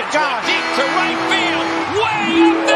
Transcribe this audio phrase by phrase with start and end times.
[0.00, 0.46] my gosh.
[0.46, 1.66] Deep to right field.
[1.98, 2.67] Way up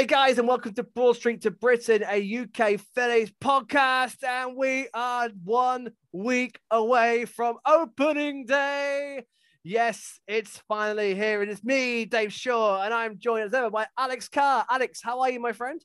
[0.00, 4.24] Hey guys, and welcome to Broad Street to Britain, a UK Phillies podcast.
[4.26, 9.26] And we are one week away from opening day.
[9.62, 11.42] Yes, it's finally here.
[11.42, 14.64] And it's me, Dave Shaw, and I'm joined as ever by Alex Carr.
[14.70, 15.84] Alex, how are you, my friend?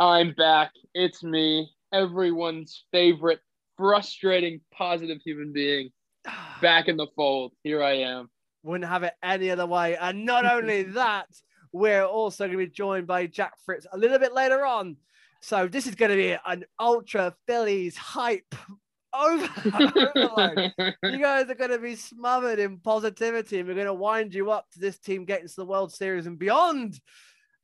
[0.00, 0.72] I'm back.
[0.92, 3.38] It's me, everyone's favorite,
[3.76, 5.90] frustrating, positive human being,
[6.60, 7.52] back in the fold.
[7.62, 8.28] Here I am.
[8.64, 9.96] Wouldn't have it any other way.
[9.96, 11.28] And not only that,
[11.76, 14.96] we're also going to be joined by Jack Fritz a little bit later on.
[15.40, 18.54] So this is going to be an ultra Phillies hype
[19.14, 19.48] over.
[19.66, 20.72] overload.
[21.04, 24.50] you guys are going to be smothered in positivity, and we're going to wind you
[24.50, 26.98] up to this team getting to the World Series and beyond.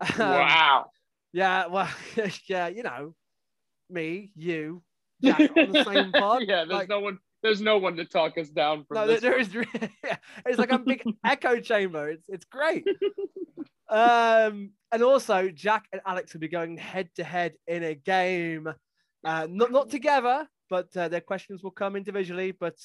[0.00, 0.86] Um, wow.
[1.32, 1.88] Yeah, well,
[2.46, 3.14] yeah, you know,
[3.88, 4.82] me, you,
[5.22, 6.42] Jack on the same pod.
[6.46, 7.18] yeah, there's like- no one.
[7.42, 9.20] There's no one to talk us down from no, this.
[9.20, 9.52] there is.
[10.04, 12.08] yeah, it's like a big echo chamber.
[12.08, 12.84] It's it's great.
[13.88, 18.68] Um, and also Jack and Alex will be going head to head in a game,
[19.24, 22.52] uh, not not together, but uh, their questions will come individually.
[22.52, 22.76] But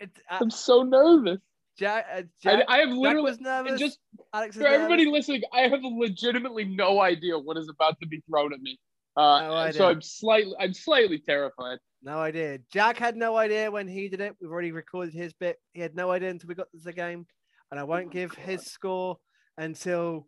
[0.00, 1.38] it, uh, I'm so nervous.
[1.78, 3.80] Jack, uh, I, Jack, I have Jack literally was nervous.
[3.80, 3.98] just
[4.34, 5.28] Alex for everybody nervous.
[5.28, 5.42] listening.
[5.54, 8.78] I have legitimately no idea what is about to be thrown at me.
[9.16, 11.78] Uh, No so I'm slightly, I'm slightly terrified.
[12.02, 12.58] No idea.
[12.72, 14.34] Jack had no idea when he did it.
[14.40, 15.58] We've already recorded his bit.
[15.72, 17.26] He had no idea until we got to the game.
[17.70, 19.18] And I won't give his score
[19.56, 20.26] until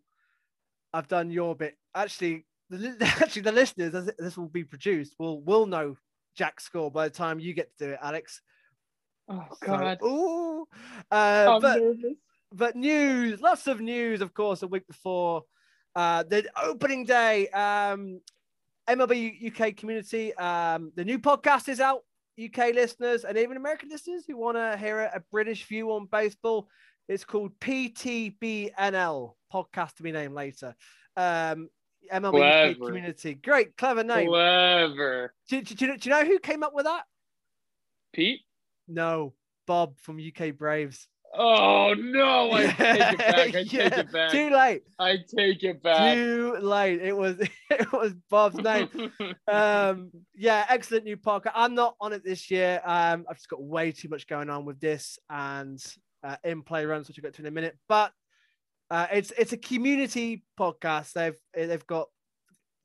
[0.93, 1.75] I've done your bit.
[1.93, 5.97] Actually, the, actually, the listeners, as this will be produced, will will know
[6.35, 8.41] Jack's score by the time you get to do it, Alex.
[9.27, 9.99] Oh So- God.
[10.03, 10.67] ooh.
[11.11, 11.97] Uh, but nervous.
[12.53, 15.43] but news, lots of news, of course, a week before
[15.95, 17.49] uh, the opening day.
[17.49, 18.21] Um,
[18.89, 22.01] MLB UK community, um, the new podcast is out.
[22.43, 26.67] UK listeners and even American listeners who want to hear a British view on baseball.
[27.07, 30.75] It's called PTBNL, podcast to be named later.
[31.15, 31.69] Um,
[32.11, 34.27] MLB UK community, great, clever name.
[34.27, 35.33] Clever.
[35.47, 37.03] Do, do- do do you know who came up with that?
[38.13, 38.41] Pete.
[38.87, 39.33] No,
[39.65, 41.07] Bob from UK Braves.
[41.37, 42.51] Oh no!
[42.53, 43.37] I take it back.
[43.37, 44.31] I take it back.
[44.31, 44.83] Too late.
[44.99, 46.15] I take it back.
[46.15, 47.01] Too late.
[47.01, 48.89] It was it was Bob's name.
[49.51, 51.51] um, yeah, excellent new podcast.
[51.55, 52.81] I'm not on it this year.
[52.85, 55.83] Um, I've just got way too much going on with this and
[56.23, 57.77] uh, in play runs, which I'll get to in a minute.
[57.89, 58.11] But
[58.89, 61.13] uh, it's it's a community podcast.
[61.13, 62.07] They've they've got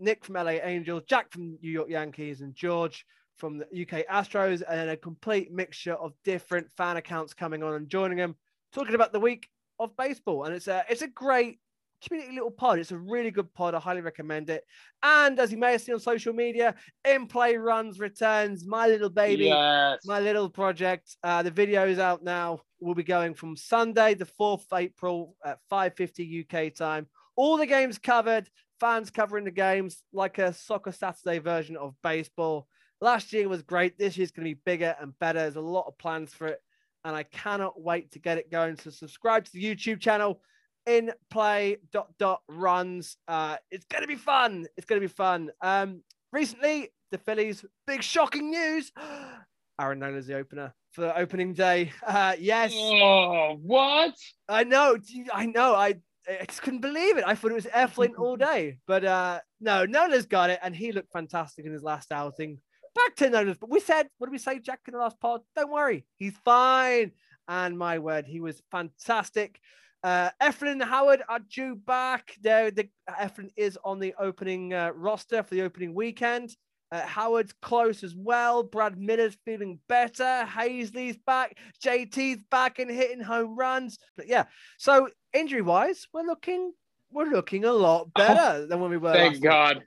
[0.01, 3.05] Nick from LA Angels, Jack from New York Yankees, and George
[3.41, 7.89] from the UK Astros, and a complete mixture of different fan accounts coming on and
[7.89, 8.37] joining them,
[8.73, 9.49] talking about the week
[9.81, 10.45] of baseball.
[10.45, 11.59] And it's a it's a great
[12.07, 12.79] community little pod.
[12.79, 13.75] It's a really good pod.
[13.75, 14.65] I highly recommend it.
[15.03, 16.75] And as you may have seen on social media,
[17.05, 20.01] In Play Runs returns, my little baby, Yes.
[20.07, 21.17] my little project.
[21.23, 22.61] Uh, the video is out now.
[22.81, 27.07] We'll be going from Sunday, the 4th of April at 5.50 UK time.
[27.37, 28.49] All the games covered,
[28.81, 32.67] fans covering the games like a soccer Saturday version of baseball.
[33.01, 33.99] Last year was great.
[33.99, 35.39] This year's going to be bigger and better.
[35.41, 36.61] There's a lot of plans for it.
[37.05, 38.77] And I cannot wait to get it going.
[38.77, 40.43] So subscribe to the YouTube channel
[40.87, 43.17] in play dot dot runs.
[43.27, 44.67] Uh, it's gonna be fun.
[44.77, 45.51] It's gonna be fun.
[45.63, 46.03] Um,
[46.33, 48.93] recently the Phillies big shocking news.
[49.81, 51.91] Aaron Nola's the opener for the opening day.
[52.07, 54.15] Uh, yes, Oh, what?
[54.47, 54.99] I know.
[55.33, 55.75] I know.
[55.75, 55.95] I,
[56.29, 57.25] I just couldn't believe it.
[57.27, 60.93] I thought it was Eflin all day, but uh, no, Nola's got it, and he
[60.93, 62.59] looked fantastic in his last outing.
[62.95, 65.43] Back to Nola's, but we said, what did we say, Jack, in the last pod?
[65.55, 67.13] Don't worry, he's fine.
[67.49, 69.61] And my word, he was fantastic.
[70.03, 72.35] Uh, Eflin and Howard are due back.
[72.41, 76.57] There, the Eflin is on the opening uh, roster for the opening weekend.
[76.93, 78.63] Uh, Howard's close as well.
[78.63, 80.45] Brad Miller's feeling better.
[80.49, 81.57] Haseley's back.
[81.85, 83.99] JT's back and hitting home runs.
[84.17, 84.45] But yeah,
[84.79, 86.73] so injury wise, we're looking
[87.13, 89.13] we're looking a lot better than when we were.
[89.13, 89.83] Thank God.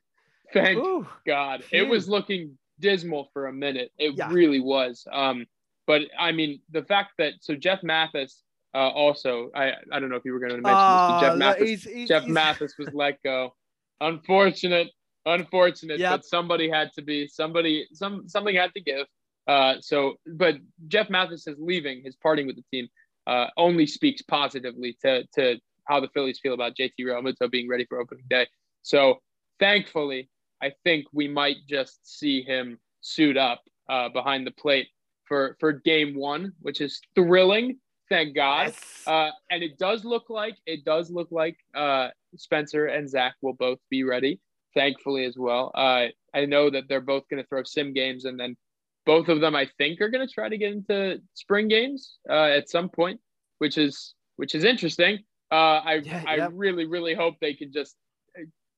[0.53, 0.85] Thank week.
[0.85, 1.63] Ooh, God.
[1.71, 3.91] It was looking dismal for a minute.
[3.97, 4.31] It Yeah.
[4.31, 5.05] really was.
[5.11, 5.45] Um,
[5.87, 8.43] but I mean, the fact that so Jeff Mathis
[8.75, 11.27] uh, also, I I don't know if you were going to mention this, Ah, but
[11.27, 13.53] Jeff Mathis, he's- he's- Jeff he's- Mathis was let go.
[14.01, 14.89] Unfortunate,
[15.25, 15.99] unfortunate.
[15.99, 16.11] Yep.
[16.11, 17.87] But somebody had to be somebody.
[17.93, 19.05] Some something had to give.
[19.47, 20.55] Uh, so, but
[20.87, 22.01] Jeff Mathis is leaving.
[22.03, 22.87] His parting with the team
[23.27, 27.85] uh, only speaks positively to to how the Phillies feel about JT Realmuto being ready
[27.85, 28.47] for opening day.
[28.81, 29.21] So
[29.59, 30.29] thankfully,
[30.63, 34.87] I think we might just see him suit up uh, behind the plate
[35.27, 37.77] for for game one, which is thrilling.
[38.09, 38.67] Thank God.
[38.67, 39.03] Yes.
[39.07, 43.57] Uh, and it does look like it does look like uh, Spencer and Zach will
[43.67, 44.39] both be ready.
[44.75, 45.71] Thankfully, as well.
[45.75, 48.57] Uh, I know that they're both going to throw sim games, and then
[49.05, 52.49] both of them, I think, are going to try to get into spring games uh,
[52.57, 53.19] at some point,
[53.59, 55.19] which is which is interesting.
[55.51, 56.49] Uh, I Yeah, I yeah.
[56.51, 57.95] really really hope they can just,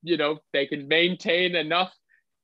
[0.06, 1.92] you know, they can maintain enough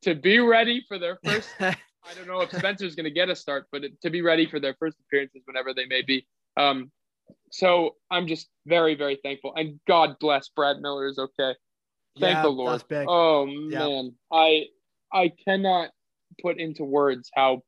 [0.03, 3.37] to be ready for their first I don't know if Spencer's going to get a
[3.37, 6.27] start, but to be ready for their first appearances whenever they may be.
[6.57, 6.91] Um,
[7.53, 9.55] so I'm just very, very thankful.
[9.55, 11.55] And God bless Brad Miller is okay.
[12.19, 12.83] Thank Yeah, the Lord.
[12.91, 13.87] Oh Yeah.
[13.87, 14.67] man, I
[15.13, 15.91] I cannot
[16.41, 17.63] put into words how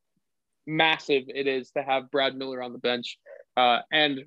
[0.67, 3.17] massive it is to have Brad Miller on the bench
[3.55, 4.19] uh, and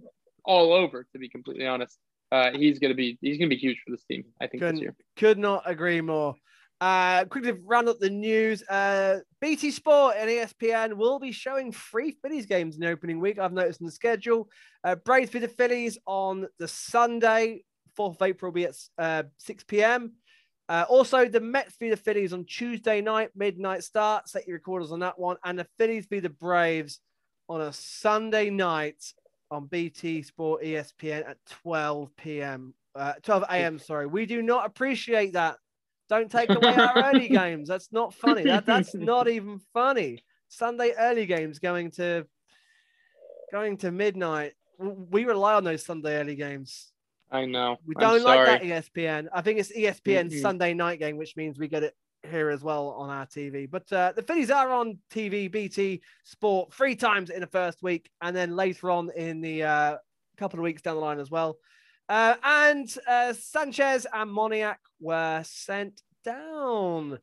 [0.44, 1.06] all over.
[1.12, 1.98] To be completely honest,
[2.32, 4.24] uh, he's gonna be he's gonna be huge for this team.
[4.40, 4.96] I think this Couldn't- year.
[5.16, 6.34] Could not agree more.
[6.80, 8.62] Uh, quickly round up the news.
[8.68, 13.38] Uh, BT Sport and ESPN will be showing free Phillies games in the opening week.
[13.40, 14.48] I've noticed in the schedule.
[14.84, 17.64] Uh, Braves v the Phillies on the Sunday,
[17.98, 20.12] 4th of April, will be at uh, 6 p.m.
[20.68, 24.28] Uh, also, the Mets v the Phillies on Tuesday night, midnight start.
[24.28, 25.36] Set your recorders on that one.
[25.44, 27.00] And the Phillies v the Braves
[27.48, 29.02] on a Sunday night
[29.50, 32.74] on BT Sport ESPN at 12 p.m.
[32.94, 33.78] Uh, 12 a.m.
[33.78, 35.58] Sorry, we do not appreciate that.
[36.08, 37.68] Don't take away our early games.
[37.68, 38.44] That's not funny.
[38.44, 40.24] That that's not even funny.
[40.48, 42.26] Sunday early games going to
[43.52, 44.52] going to midnight.
[44.78, 46.92] We rely on those Sunday early games.
[47.30, 47.76] I know.
[47.86, 48.68] We I'm don't like sorry.
[48.68, 49.28] that ESPN.
[49.34, 50.40] I think it's ESPN Mhm.
[50.40, 53.70] Sunday night game, which means we get it here as well on our TV.
[53.70, 58.10] But uh, the Phillies are on TV, BT Sport, three times in the first week,
[58.20, 59.96] and then later on in the uh,
[60.36, 61.58] couple of weeks down the line as well.
[62.08, 67.18] Uh, and uh, Sanchez and Moniak were sent down.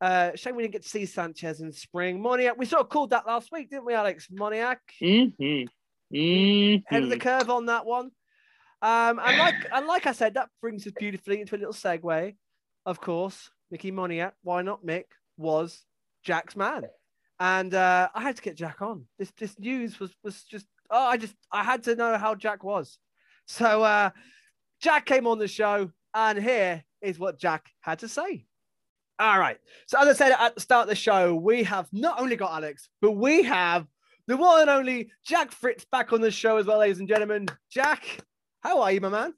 [0.00, 2.20] Uh, shame we didn't get to see Sanchez in spring.
[2.20, 4.28] Moniak, we sort of called that last week, didn't we, Alex?
[4.28, 5.66] Moniak Mm-hmm.
[6.86, 8.10] head of the curve on that one.
[8.80, 12.36] Um, and like and like I said, that brings us beautifully into a little segue.
[12.86, 15.04] Of course, Mickey Moniak, why not Mick,
[15.36, 15.84] was
[16.24, 16.84] Jack's man.
[17.40, 19.04] And uh, I had to get Jack on.
[19.18, 22.64] This this news was was just oh, I just I had to know how Jack
[22.64, 22.98] was.
[23.46, 24.10] So uh,
[24.80, 28.44] Jack came on the show, and here is what Jack had to say.
[29.20, 29.58] All right.
[29.86, 32.52] So as I said at the start of the show, we have not only got
[32.52, 33.86] Alex, but we have
[34.26, 37.46] the one and only Jack Fritz back on the show as well, ladies and gentlemen.
[37.70, 38.18] Jack,
[38.60, 39.32] how are you, my man?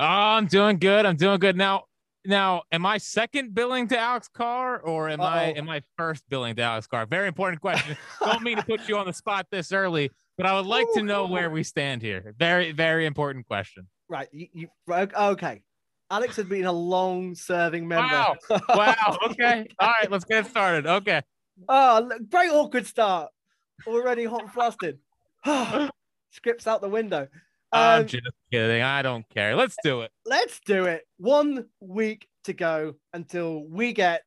[0.00, 1.06] Oh, I'm doing good.
[1.06, 1.84] I'm doing good now.
[2.26, 5.58] Now, am I second billing to Alex Carr or am I Uh-oh.
[5.58, 7.06] am I first billing to Alex Carr?
[7.06, 7.96] Very important question.
[8.20, 11.02] Don't mean to put you on the spot this early, but I would like to
[11.02, 12.34] know where we stand here.
[12.38, 13.86] Very, very important question.
[14.08, 14.28] Right.
[14.32, 15.62] You, you okay.
[16.10, 18.08] Alex has been a long serving member.
[18.12, 18.36] Wow.
[18.68, 19.18] Wow.
[19.30, 19.66] Okay.
[19.80, 20.10] All right.
[20.10, 20.86] Let's get started.
[20.86, 21.22] Okay.
[21.68, 23.30] Oh, great awkward start.
[23.86, 24.98] Already hot and flustered.
[26.30, 27.28] Scripts out the window.
[27.72, 28.82] I'm Um, just kidding.
[28.82, 29.54] I don't care.
[29.56, 30.10] Let's do it.
[30.24, 31.06] let's do it.
[31.18, 34.22] One week to go until we get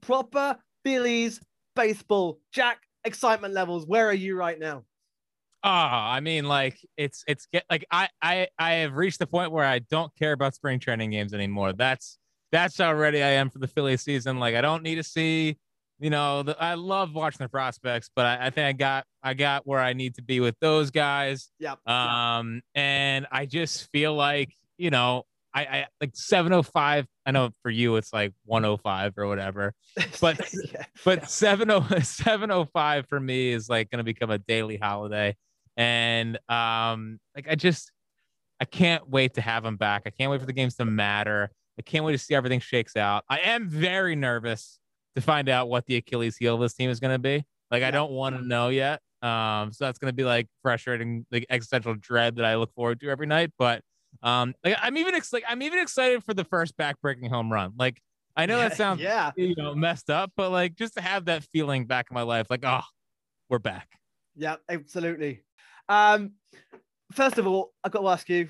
[0.00, 1.40] proper Phillies
[1.76, 2.40] baseball.
[2.52, 3.86] Jack, excitement levels.
[3.86, 4.84] Where are you right now?
[5.62, 9.50] Ah, I mean, like it's it's get like I I I have reached the point
[9.50, 11.72] where I don't care about spring training games anymore.
[11.72, 12.18] That's
[12.52, 14.38] that's how ready I am for the Philly season.
[14.38, 15.56] Like I don't need to see,
[16.00, 19.34] you know, the, I love watching the prospects, but I, I think I got I
[19.34, 21.50] got where I need to be with those guys.
[21.60, 21.86] Yep.
[21.88, 25.24] Um, and I just feel like you know
[25.54, 27.06] I I like seven oh five.
[27.26, 29.72] I know for you it's like one oh five or whatever
[30.20, 30.84] but- yeah.
[31.04, 35.34] but 70 705 for me is like going to become a daily holiday
[35.76, 37.90] and um like i just
[38.60, 41.50] i can't wait to have him back i can't wait for the games to matter
[41.78, 44.78] i can't wait to see everything shakes out i am very nervous
[45.14, 47.82] to find out what the achilles heel of this team is going to be like
[47.82, 51.46] i don't want to know yet um so that's going to be like frustrating like
[51.50, 53.80] existential dread that i look forward to every night but
[54.22, 57.72] um like i'm even ex- like i'm even excited for the first back-breaking home run
[57.78, 58.00] like
[58.36, 59.30] i know that sounds yeah.
[59.36, 62.48] you know, messed up, but like just to have that feeling back in my life,
[62.50, 62.82] like, oh,
[63.48, 63.88] we're back.
[64.36, 65.42] Yeah, absolutely.
[65.88, 66.32] Um,
[67.12, 68.48] first of all, I've got to ask you,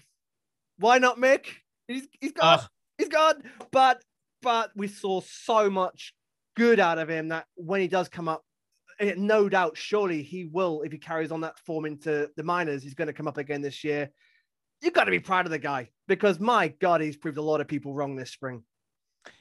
[0.79, 1.47] why not Mick?
[1.87, 2.61] He's he's gone.
[2.61, 2.69] Ugh.
[2.99, 3.43] He's gone.
[3.71, 4.03] But
[4.43, 6.15] but we saw so much
[6.57, 8.43] good out of him that when he does come up,
[9.01, 12.83] eh, no doubt, surely he will, if he carries on that form into the minors,
[12.83, 14.11] he's going to come up again this year.
[14.81, 17.61] You've got to be proud of the guy because my God, he's proved a lot
[17.61, 18.63] of people wrong this spring.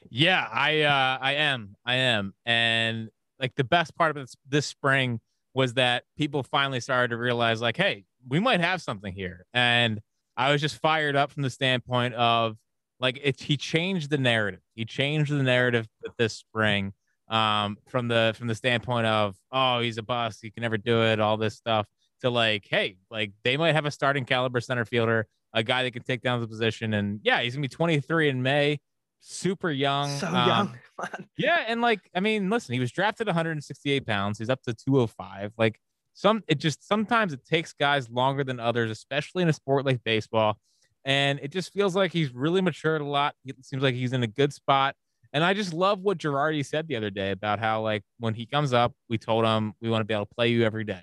[0.08, 1.76] Yeah, I uh I am.
[1.84, 2.32] I am.
[2.46, 5.20] And like the best part of this this spring
[5.52, 9.44] was that people finally started to realize, like, hey, we might have something here.
[9.52, 10.00] And
[10.36, 12.56] I was just fired up from the standpoint of
[12.98, 14.60] like he changed the narrative.
[14.74, 15.86] He changed the narrative
[16.18, 16.92] this spring
[17.28, 21.02] um, from the from the standpoint of oh he's a bust, he can never do
[21.02, 21.86] it, all this stuff
[22.20, 25.92] to like hey like they might have a starting caliber center fielder, a guy that
[25.92, 28.78] can take down the position, and yeah he's gonna be 23 in May,
[29.20, 31.28] super young, So um, young, man.
[31.38, 34.38] yeah, and like I mean, listen, he was drafted 168 pounds.
[34.38, 35.52] He's up to 205.
[35.56, 35.80] Like
[36.12, 40.04] some, it just sometimes it takes guys longer than others, especially in a sport like
[40.04, 40.58] baseball.
[41.04, 43.34] And it just feels like he's really matured a lot.
[43.44, 44.94] It seems like he's in a good spot.
[45.34, 48.46] And I just love what Girardi said the other day about how like when he
[48.46, 51.02] comes up, we told him we want to be able to play you every day.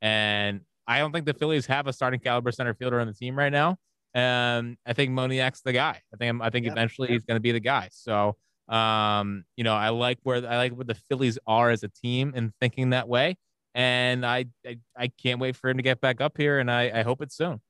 [0.00, 3.36] And I don't think the Phillies have a starting caliber center fielder on the team
[3.36, 3.76] right now.
[4.14, 6.00] And I think Moniak's the guy.
[6.14, 7.88] I think I think eventually he's going to be the guy.
[7.92, 8.36] So
[8.68, 12.32] um, you know, I like where I like where the Phillies are as a team
[12.34, 13.36] and thinking that way.
[13.74, 17.00] And I, I I can't wait for him to get back up here, and I,
[17.00, 17.60] I hope it's soon.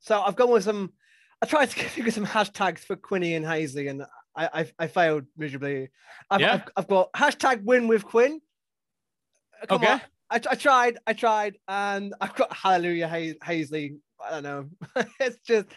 [0.00, 0.92] So I've gone with some.
[1.42, 4.04] I tried to figure some hashtags for Quinny and Haseley, and
[4.36, 5.88] I I, I failed miserably.
[6.30, 6.52] I've, Yeah.
[6.54, 8.40] I've, I've got hashtag win with Quinn.
[9.62, 9.92] Uh, Come Okay.
[9.92, 10.00] on.
[10.28, 13.98] I, I tried, I tried, and I've got Hallelujah Haz- Haseley.
[14.24, 14.68] I don't know.
[15.20, 15.68] it's just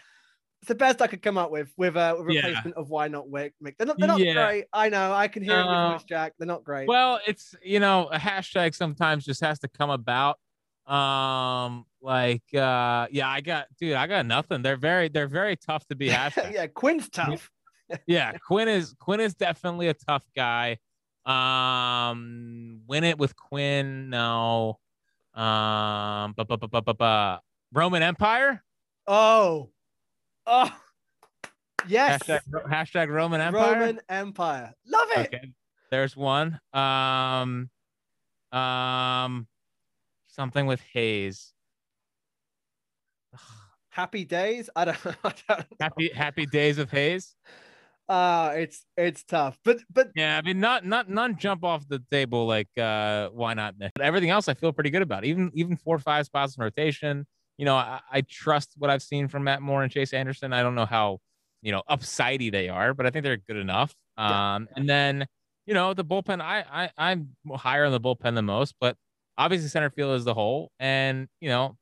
[0.62, 2.46] it's the best I could come up with with a with a Yeah.
[2.46, 3.54] replacement of why not Wick.
[3.60, 4.34] They're not, they're not Yeah.
[4.34, 4.64] great.
[4.72, 5.12] I know.
[5.12, 6.32] I can hear it with voice Jack.
[6.38, 6.88] They're not great.
[6.88, 10.38] Well, it's you know a hashtag sometimes just has to come about.
[10.86, 14.62] Um, like uh, yeah, I got dude, I got nothing.
[14.62, 16.54] They're very they're very tough to be hashtag.
[16.54, 17.50] yeah, Quinn's tough.
[18.06, 20.78] Yeah, Quinn is Quinn is definitely a tough guy.
[21.26, 24.78] Um, win it with Quinn, no.
[25.34, 27.40] Um, but but but but but
[27.72, 28.62] Roman Empire.
[29.06, 29.70] Oh,
[30.46, 30.72] oh,
[31.88, 32.22] yes.
[32.22, 33.72] Hashtag, hashtag Roman Empire.
[33.72, 34.74] Roman Empire.
[34.86, 35.26] Love it.
[35.26, 35.52] Okay,
[35.90, 36.60] there's one.
[36.72, 37.70] Um,
[38.52, 39.46] um,
[40.28, 41.52] something with Hayes.
[43.90, 44.70] Happy days.
[44.74, 44.98] I don't.
[45.24, 47.34] I don't Happy Happy Days of Hayes.
[48.10, 49.56] Uh it's it's tough.
[49.64, 53.54] But but Yeah, I mean, not not none jump off the table like uh why
[53.54, 53.74] not?
[54.00, 55.24] Everything else I feel pretty good about.
[55.24, 57.24] Even even four or five spots in rotation.
[57.56, 60.52] You know, I, I trust what I've seen from Matt Moore and Chase Anderson.
[60.52, 61.18] I don't know how
[61.62, 63.94] you know upsidey they are, but I think they're good enough.
[64.18, 64.54] Yeah.
[64.56, 65.26] Um, and then
[65.66, 66.40] you know the bullpen.
[66.40, 68.96] I I I'm higher on the bullpen than most, but
[69.38, 70.72] obviously center field is the whole.
[70.80, 71.76] And you know,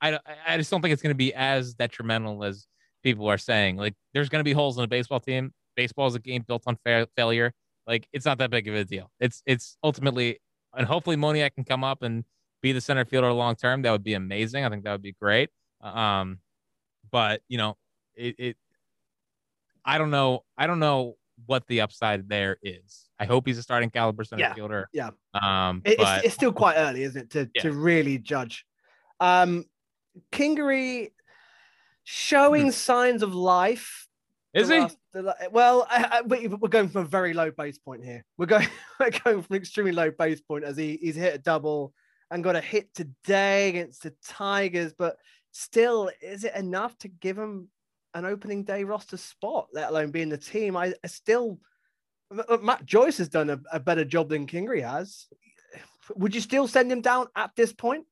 [0.00, 2.66] I I just don't think it's going to be as detrimental as
[3.02, 3.76] people are saying.
[3.76, 5.52] Like, there's going to be holes in a baseball team.
[5.76, 7.52] Baseball is a game built on fa- failure.
[7.86, 9.10] Like, it's not that big of a deal.
[9.20, 10.40] It's it's ultimately,
[10.76, 12.24] and hopefully Moniak can come up and
[12.62, 13.82] be the center fielder long term.
[13.82, 14.64] That would be amazing.
[14.64, 15.50] I think that would be great.
[15.82, 16.38] Um,
[17.10, 17.76] but you know,
[18.14, 18.56] it, it
[19.84, 20.44] I don't know.
[20.56, 21.16] I don't know
[21.46, 23.08] what the upside there is.
[23.18, 24.88] I hope he's a starting caliber center Yeah, fielder.
[24.92, 25.10] yeah.
[25.34, 27.62] Um, it- but it's, it's still quite early, isn't it, to, Yeah.
[27.62, 28.64] to really judge.
[29.20, 29.64] Um
[30.32, 31.10] Kingery
[32.04, 34.03] showing signs of life.
[34.54, 34.80] Is the he?
[34.80, 38.24] last- the well, I, I, we- we're going from a very low base point here.
[38.38, 38.68] We're going
[39.00, 41.92] we're going from an extremely low base point as he, he's hit a double
[42.30, 45.16] and got a hit today against the Tigers, but
[45.52, 47.68] still, is it enough to give him
[48.14, 50.76] an opening day roster spot, let alone being the team?
[50.76, 51.58] I, I still
[52.62, 55.26] Matt Joyce has done a, a better job than Kingery has.
[56.16, 58.06] Would you still send him down at this point?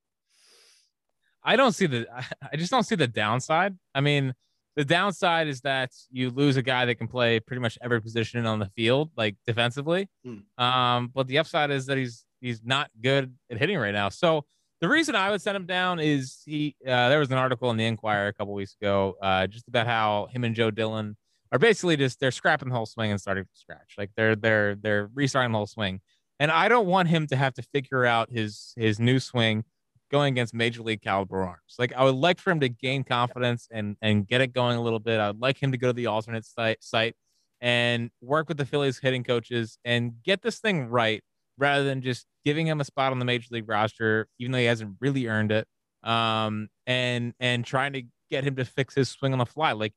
[1.44, 2.06] I don't see the
[2.52, 3.76] I just don't see the downside.
[3.94, 4.34] I mean,
[4.76, 8.46] the downside is that you lose a guy that can play pretty much every position
[8.46, 10.08] on the field, like defensively.
[10.24, 10.62] Hmm.
[10.62, 14.08] Um, but the upside is that he's he's not good at hitting right now.
[14.08, 14.44] So
[14.80, 17.76] the reason I would send him down is he uh, there was an article in
[17.76, 21.16] the Inquirer a couple weeks ago, uh, just about how him and Joe Dillon
[21.52, 23.94] are basically just they're scrapping the whole swing and starting from scratch.
[23.98, 26.00] Like they're they're they're restarting the whole swing.
[26.40, 29.64] And I don't want him to have to figure out his his new swing
[30.12, 31.74] going against major league caliber arms.
[31.78, 34.82] Like I would like for him to gain confidence and and get it going a
[34.82, 35.18] little bit.
[35.18, 37.16] I would like him to go to the alternate site site
[37.60, 41.22] and work with the Phillies hitting coaches and get this thing right
[41.58, 44.64] rather than just giving him a spot on the major league roster, even though he
[44.66, 45.66] hasn't really earned it.
[46.02, 49.72] Um, and and trying to get him to fix his swing on the fly.
[49.72, 49.94] Like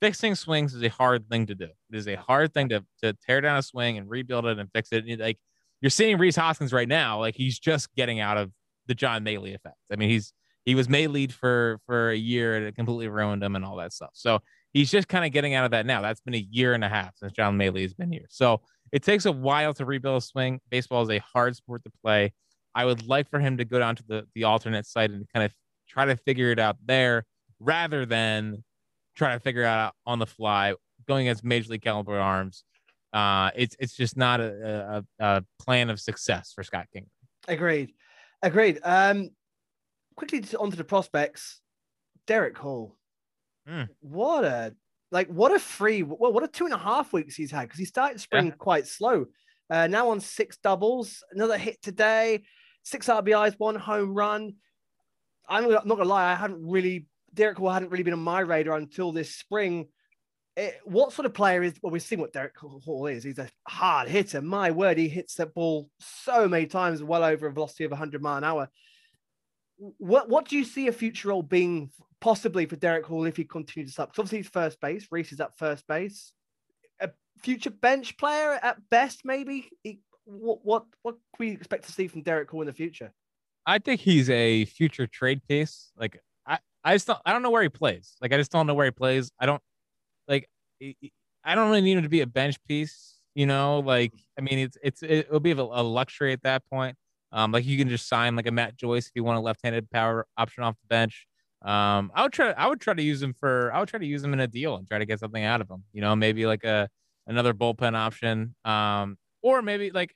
[0.00, 1.64] fixing swings is a hard thing to do.
[1.64, 4.70] It is a hard thing to to tear down a swing and rebuild it and
[4.72, 5.04] fix it.
[5.06, 5.38] And, like
[5.80, 8.52] you're seeing Rhys Hoskins right now, like he's just getting out of
[8.86, 9.76] the John Mallee effect.
[9.90, 10.32] I mean, he's
[10.64, 13.76] he was May lead for for a year and it completely ruined him and all
[13.76, 14.10] that stuff.
[14.14, 14.40] So
[14.72, 16.00] he's just kind of getting out of that now.
[16.00, 18.26] That's been a year and a half since John Mallee has been here.
[18.28, 18.60] So
[18.92, 20.60] it takes a while to rebuild a swing.
[20.70, 22.32] Baseball is a hard sport to play.
[22.74, 25.44] I would like for him to go down to the the alternate site and kind
[25.44, 25.52] of
[25.88, 27.24] try to figure it out there
[27.60, 28.64] rather than
[29.16, 30.74] try to figure it out on the fly
[31.06, 32.64] going against major league caliber arms.
[33.12, 37.06] Uh, it's it's just not a, a, a plan of success for Scott King.
[37.48, 37.92] Agreed.
[38.42, 38.80] Agreed.
[38.82, 39.30] Um,
[40.16, 41.60] quickly to- onto the prospects.
[42.26, 42.96] Darick Hall.
[43.68, 43.88] Mm.
[44.00, 44.74] What a
[45.10, 47.78] like what a free well, what a two and a half weeks he's had because
[47.78, 48.52] he started spring Yeah.
[48.52, 49.26] quite slow.
[49.70, 52.42] Uh, now on six doubles, another hit today,
[52.82, 54.54] six RBIs, one home run.
[55.48, 58.76] I'm not gonna lie, I hadn't really Darick Hall hadn't really been on my radar
[58.76, 59.88] until this spring.
[60.56, 61.74] It, what sort of player is?
[61.82, 63.24] Well, we've seen what Darick Hall is.
[63.24, 64.42] He's a hard hitter.
[64.42, 68.20] My word, he hits that ball so many times, well over a velocity of 100
[68.20, 68.68] mile an hour.
[69.98, 71.90] What what do you see a future role being
[72.20, 74.10] possibly for Darick Hall if he continues up?
[74.10, 75.06] 'Cause obviously he's first base.
[75.10, 76.32] Rhys is at first base.
[77.00, 77.10] A
[77.42, 79.70] future bench player at best, maybe.
[79.82, 83.12] He- what what what can we expect to see from Darick Hall in the future?
[83.66, 85.90] I think he's a future trade piece.
[85.96, 88.14] Like I, I just don't, I don't know where he plays.
[88.20, 89.32] Like I just don't know where he plays.
[89.40, 89.62] I don't
[90.28, 90.48] like.
[91.44, 93.20] I don't really need him to be a bench piece.
[93.34, 96.96] You know, like I mean, it's it's it'll be a, a luxury at that point.
[97.32, 99.90] Um, like you can just sign like a Matt Joyce if you want a left-handed
[99.90, 101.26] power option off the bench.
[101.62, 102.50] Um, I would try.
[102.50, 103.72] I would try to use him for.
[103.72, 105.60] I would try to use him in a deal and try to get something out
[105.60, 105.84] of him.
[105.92, 106.88] You know, maybe like a
[107.26, 108.54] another bullpen option.
[108.64, 110.14] Um, or maybe like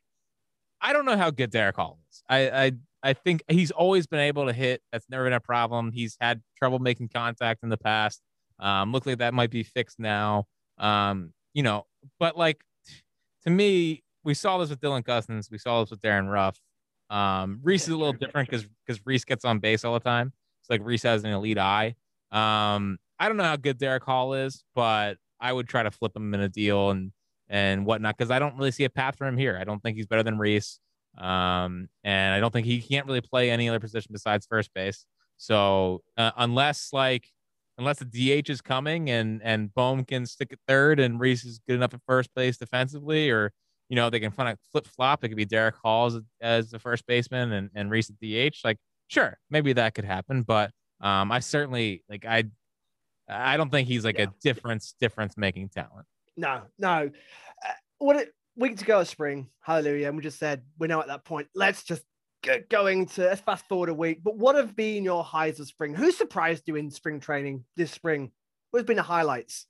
[0.81, 2.23] I don't know how good Darick Hall is.
[2.29, 2.73] I I
[3.03, 4.83] I think he's always been able to hit.
[4.93, 5.93] That's never been a problem.
[5.93, 8.21] He's had trouble making contact in the past.
[8.59, 10.47] Um, look like that might be fixed now.
[10.79, 11.87] Um, you know,
[12.19, 12.61] but like
[13.45, 15.51] to me, we saw this with Dylan Cozens.
[15.51, 16.59] We saw this with Darin Ruf.
[17.11, 20.33] Um, Rhys is a little different because because Rhys gets on base all the time.
[20.61, 21.95] It's like Rhys has an elite eye.
[22.33, 26.17] Um, I don't know how good Darick Hall is, but I would try to flip
[26.17, 27.13] him in a deal and
[27.49, 29.57] and whatnot because I don't really see a path for him here.
[29.61, 30.81] I don't think he's better than Rhys.
[31.17, 35.07] Um, and I don't think he can't really play any other position besides first base.
[35.37, 37.29] So uh, unless like
[37.79, 38.05] unless the
[38.43, 41.95] DH is coming and and Bohm can stick at third and Rhys is good enough
[41.95, 43.53] at first base defensively, or
[43.89, 45.23] you know they can kind of flip flop.
[45.25, 48.57] It could be Darick Hall as, as the first baseman and and Rhys at DH.
[48.65, 48.79] Like
[49.09, 52.45] sure, maybe that could happen, but um, I certainly like I
[53.29, 54.25] I don't think he's like Yeah.
[54.25, 56.07] a difference difference making talent.
[56.37, 57.11] No, no.
[57.67, 59.49] Uh, what a week to go of spring.
[59.61, 60.09] Hallelujah.
[60.09, 61.49] And we just said we're now at that point.
[61.55, 62.03] Let's just
[62.69, 64.23] going to let's fast forward a week.
[64.23, 65.95] But what have been your highs of spring?
[65.95, 68.31] Who surprised you in spring training this spring?
[68.71, 69.67] What has been the highlights?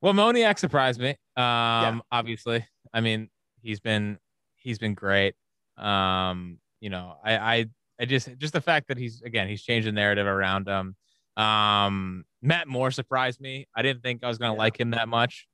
[0.00, 1.10] Well, Moniak surprised me.
[1.36, 4.18] Um, obviously, I mean, he's been
[4.56, 5.34] he's been great.
[5.76, 7.66] Um, you know, I I
[8.00, 10.96] I just just the fact that he's again he's changed the narrative around him.
[11.42, 13.66] Um, Matt Moore surprised me.
[13.76, 14.58] I didn't think I was gonna Yeah.
[14.58, 15.46] like him that much.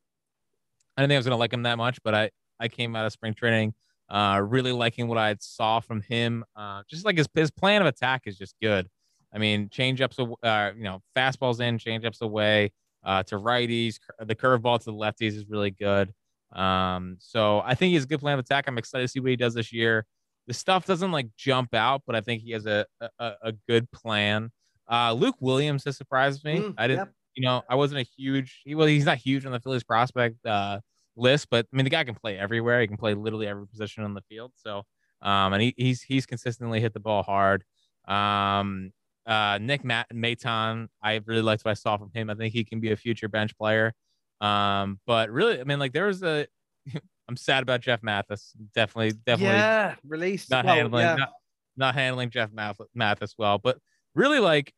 [0.97, 3.05] I didn't think I was gonna like him that much, but I I came out
[3.07, 3.75] of spring training
[4.09, 6.45] uh really liking what I saw from him.
[6.57, 8.89] Uh, just like his his plan of attack is just good.
[9.33, 12.73] I mean, change ups, uh, you know, fastballs in, change ups away
[13.05, 13.99] uh, to righties.
[14.19, 16.13] The curveball to the lefties is really good.
[16.53, 18.65] Um, so I think he's a good plan of attack.
[18.67, 20.07] I'm excited to see what he does this year.
[20.47, 23.91] The stuff doesn't like jump out, but I think he has a a, a good
[23.91, 24.51] plan.
[24.91, 26.61] Uh, Luke Williams has surprised me.
[26.61, 27.13] Mm, I didn't, yep.
[27.35, 28.63] you know, I wasn't a huge.
[28.65, 30.81] He well, he's not huge on the Phillies prospect uh,
[31.19, 32.81] list, but I mean, the guy can play everywhere.
[32.81, 34.53] He can play literally every position on the field.
[34.57, 34.85] So,
[35.23, 37.65] um, and he, he's he's consistently hit the ball hard.
[38.07, 38.93] Um,
[39.27, 42.31] uh, Nick Matt Maton, I really liked what I saw from him.
[42.31, 43.93] I think he can be a future bench player.
[44.41, 46.47] Um, but really, I mean, like there was a.
[47.29, 48.55] I'm sad about Jeff Mathis.
[48.75, 50.51] Definitely, definitely Yeah, released.
[50.51, 51.17] not well, handling yeah.
[51.17, 51.33] not,
[51.77, 53.59] not handling Jeff Math- Mathis well.
[53.59, 53.77] But
[54.15, 54.73] really, like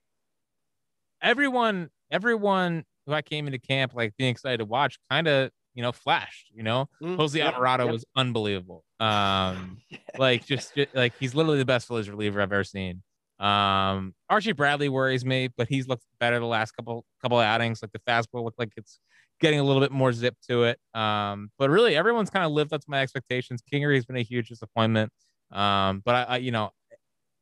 [1.23, 5.83] everyone, everyone who I came into camp like being excited to watch, kind of you
[5.87, 6.51] know flashed.
[6.53, 7.93] You know, Mm, Jose yep, Alvarado yep.
[7.95, 8.85] was unbelievable.
[9.01, 9.79] Um,
[10.19, 13.03] like just, ju- like he's literally the best Phillies reliever I've ever seen.
[13.39, 17.81] Um, Archie Bradley worries me, but he's looked better the last couple couple of outings.
[17.81, 19.01] Like the fastball looked like it's
[19.41, 20.79] getting a little bit more zip to it.
[20.95, 23.63] Um, but really everyone's kind of lived up to my expectations.
[23.73, 25.11] Kingery's been a huge disappointment.
[25.51, 26.73] Um, but I, I you know,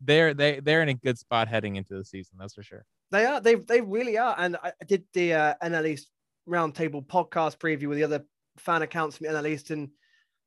[0.00, 2.36] they're they they're in a good spot heading into the season.
[2.38, 2.84] That's for sure.
[3.10, 3.40] They are.
[3.40, 4.36] They they really are.
[4.38, 6.10] And I I did the uh, NL East
[6.48, 8.24] Roundtable podcast preview with the other
[8.58, 9.90] fan accounts from the NL East, and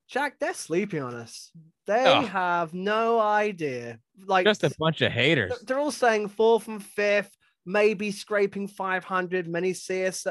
[0.07, 1.51] Jack, they're sleeping on us.
[1.87, 2.21] They Oh.
[2.23, 3.99] have no idea.
[4.25, 5.49] Like Just a bunch of haters.
[5.51, 7.35] they're- they're all saying fourth and fifth,
[7.65, 9.47] maybe scraping 500.
[9.47, 10.27] Many see us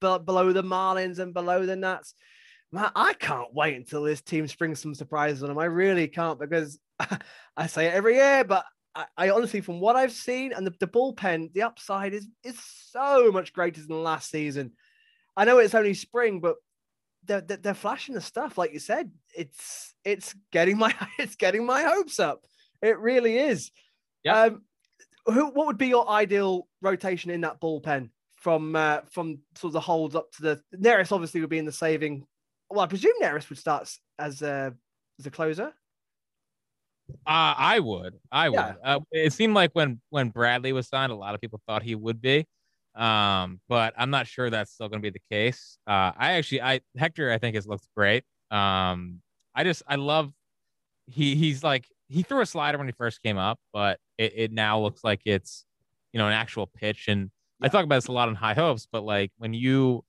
[0.00, 2.14] below the Marlins and below the Nats.
[2.72, 5.58] Man, I can't wait until this team springs some surprises on them.
[5.58, 6.78] I really can't because
[7.56, 10.74] I say it every year, but I, I honestly, from what I've seen and the,
[10.80, 12.58] the bullpen, the upside is is
[12.90, 14.72] so much greater than last season.
[15.36, 16.56] I know it's only spring, but
[17.24, 19.10] they're, they're, they're flashing the stuff, like you said.
[19.36, 22.44] It's it's getting my it's getting my hopes up.
[22.80, 23.70] It really is.
[24.24, 24.42] Yeah.
[24.42, 24.62] Um,
[25.26, 29.74] who what would be your ideal rotation in that bullpen from uh, from sort of
[29.74, 31.12] the holds up to the Neris?
[31.12, 32.26] Obviously, would be in the saving.
[32.68, 34.74] Well, I presume Neris would start as a
[35.18, 35.72] as a closer.
[37.26, 38.14] Uh, I would.
[38.30, 38.56] I would.
[38.56, 38.74] Yeah.
[38.82, 41.94] Uh, it seemed like when when Bradley was signed, a lot of people thought he
[41.94, 42.46] would be.
[42.94, 45.78] Um, but I'm not sure that's still going to be the case.
[45.86, 48.24] Uh, I actually, I Hector, I think has looked great.
[48.50, 49.20] Um,
[49.54, 50.32] I just, I love
[51.06, 54.52] he he's like he threw a slider when he first came up, but it, it
[54.52, 55.64] now looks like it's
[56.12, 57.08] you know an actual pitch.
[57.08, 60.04] And I talk about this a lot on high hopes, but like when you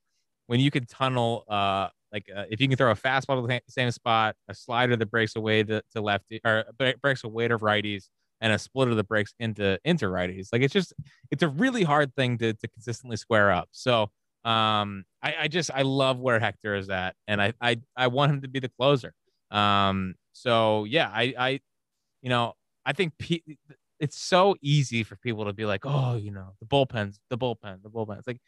[0.48, 3.62] when you can tunnel uh like uh, if you can throw a fastball to the
[3.70, 6.66] same spot, a slider that breaks away to, to lefty or
[7.02, 8.10] breaks away to righties,
[8.44, 10.50] and a splitter that breaks into into righties.
[10.52, 10.94] Like it's just
[11.32, 13.70] it's a really hard thing to to consistently square up.
[13.72, 14.04] So
[14.44, 18.34] um I, I just I love where Hector is at, and I I I want
[18.34, 19.14] him to be the closer.
[19.50, 21.60] Um so yeah, I I
[22.22, 22.54] you know
[22.86, 23.14] I think
[24.00, 27.82] it's so easy for people to be like, oh, you know, the bullpens, the bullpen,
[27.82, 28.18] the bullpen.
[28.18, 28.42] It's like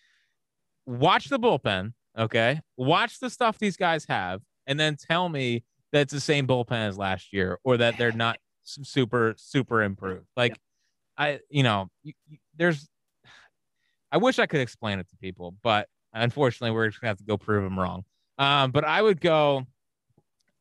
[0.85, 2.59] watch the bullpen, okay?
[2.75, 6.89] Watch the stuff these guys have, and then tell me that it's the same bullpen
[6.89, 10.27] as last year, or that they're not super super improved.
[10.35, 10.57] Like,
[11.17, 12.87] I you know, you, you, there's.
[14.11, 17.23] I wish I could explain it to people, but unfortunately, we're just gonna have to
[17.25, 18.05] go prove them wrong.
[18.37, 19.65] Um, but I would go,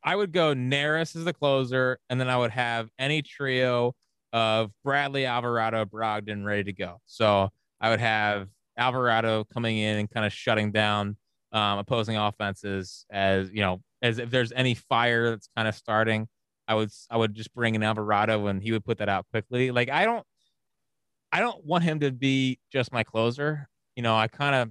[0.02, 3.94] I would go Neris as the closer, and then I would have any trio
[4.32, 7.00] of Bradley, Alvarado, Brogdon ready to go.
[7.06, 11.16] So I would have Alvarado coming in and kind of shutting down
[11.52, 16.28] um, opposing offenses as you know, as if there's any fire that's kind of starting.
[16.66, 19.70] I would I would just bring in Alvarado and he would put that out quickly.
[19.70, 20.26] Like I don't
[21.32, 23.68] I don't want him to be just my closer.
[23.96, 24.70] You know, I kind of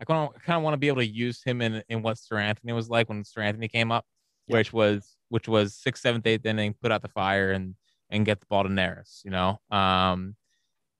[0.00, 2.16] I kind of kind of want to be able to use him in in what
[2.16, 4.04] Seranthony was like when Seranthony came up,
[4.46, 4.56] yeah.
[4.56, 7.74] which was which was sixth, seventh, eighth inning, put out the fire and
[8.10, 9.24] and get the ball to Neris.
[9.24, 10.36] You know, um,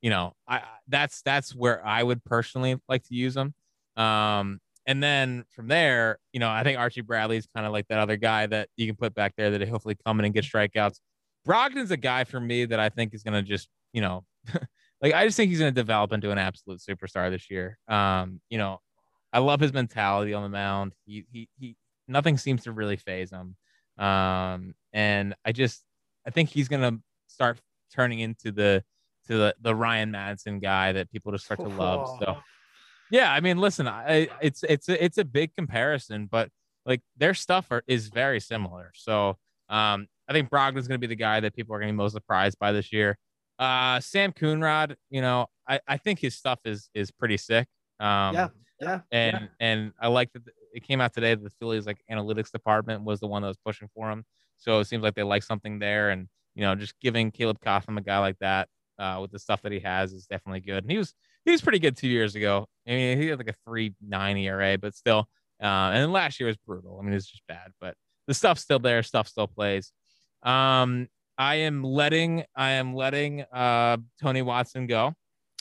[0.02, 3.54] you know, I that's that's where I would personally like to use him.
[3.96, 7.98] Um, and then from there, you know, I think Archie Bradley's kind of like that
[7.98, 10.98] other guy that you can put back there that hopefully come in and get strikeouts.
[11.46, 14.24] Brogdon's a guy for me that I think is going to just, you know,
[15.02, 17.78] like I just think he's going to develop into an absolute superstar this year.
[17.88, 18.78] Um, you know,
[19.32, 20.92] I love his mentality on the mound.
[21.06, 21.76] He he he
[22.08, 23.56] nothing seems to really faze him.
[24.04, 25.84] Um, and I just
[26.26, 27.58] I think he's going to start
[27.94, 28.82] turning into the
[29.28, 32.18] to the the Ryan Madson guy that people just start to love.
[32.18, 32.36] So
[33.10, 36.48] yeah, I mean, listen, I, it's it's a, it's a big comparison, but
[36.86, 38.92] like their stuff are, is very similar.
[38.94, 39.36] So
[39.68, 41.96] um, I think Brogdon's going to be the guy that people are going to be
[41.96, 43.18] most surprised by this year.
[43.58, 47.68] Uh, Sam Coonrod, you know, I, I think his stuff is is pretty sick.
[47.98, 48.48] Um, yeah,
[48.80, 49.46] yeah, and yeah.
[49.60, 50.42] and I like that
[50.72, 53.58] it came out today that the Phillies like analytics department was the one that was
[53.64, 54.24] pushing for him.
[54.56, 57.98] So it seems like they like something there, and you know, just giving Caleb Cotham
[57.98, 58.68] a guy like that
[58.98, 60.84] uh, with the stuff that he has is definitely good.
[60.84, 62.66] And he was he was pretty good two years ago.
[62.86, 65.28] I mean, he had like a three nine ERA, but still.
[65.62, 66.98] Uh, and last year was brutal.
[66.98, 67.94] I mean, it's just bad, but
[68.26, 69.02] the stuff's still there.
[69.02, 69.92] Stuff still plays.
[70.42, 75.14] Um, I am letting I am letting uh Tony Watson go.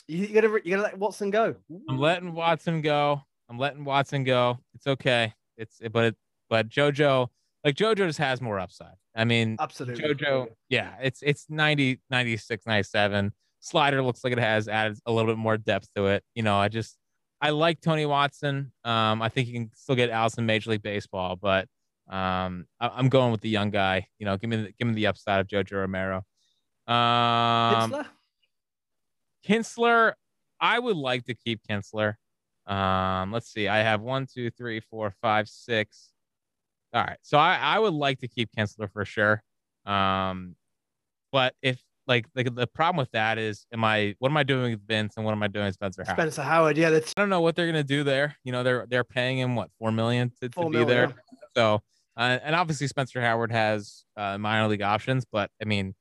[0.08, 1.54] You gotta you gotta let Watson go.
[1.88, 3.22] I'm letting Watson go.
[3.48, 4.58] I'm letting Watson go.
[4.74, 5.34] It's okay.
[5.56, 6.16] It's but it,
[6.48, 7.28] but JoJo
[7.64, 8.94] like JoJo just has more upside.
[9.14, 10.02] I mean, absolutely.
[10.02, 13.32] JoJo, yeah, it's it's 90, 96, 97.
[13.60, 16.24] Slider looks like it has added a little bit more depth to it.
[16.34, 16.96] You know, I just
[17.40, 18.72] I like Tony Watson.
[18.84, 21.68] Um, I think he can still get Allison Major League Baseball, but
[22.08, 24.08] um, I, am going with the young guy.
[24.18, 26.24] You know, give me the, give me the upside of JoJo Romero.
[26.86, 28.06] Um, Kintzler?
[29.46, 30.12] Kintzler,
[30.60, 32.14] I would like to keep Kintzler.
[32.66, 33.68] Um, let's see.
[33.68, 36.10] I have one, two, three, four, five, six.
[36.92, 37.18] All right.
[37.22, 39.42] So I, I would like to keep Kintzler for sure.
[39.86, 40.56] Um,
[41.32, 44.72] but if like the, the problem with that is, am I what am I doing
[44.72, 46.18] with Vince and what am I doing with Spencer Howard?
[46.18, 48.36] Spencer Howard, yeah, that's I don't know what they're gonna do there.
[48.42, 51.08] You know, they're they're paying him what four million to, to be million, there.
[51.08, 51.38] Yeah.
[51.56, 51.82] So
[52.16, 55.94] uh, and obviously Spencer Howard has uh, minor league options, but I mean,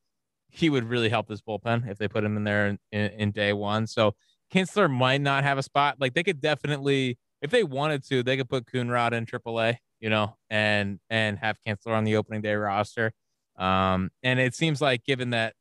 [0.50, 3.32] he would really help this bullpen if they put him in there in, in, in
[3.32, 3.86] day one.
[3.86, 4.15] So
[4.52, 5.98] Kintzler might not have a spot.
[6.00, 10.10] Like they could definitely, if they wanted to, they could put Coonrod in AAA, you
[10.10, 13.12] know, and and have Kintzler on the opening day roster.
[13.58, 15.54] Um, and it seems like given that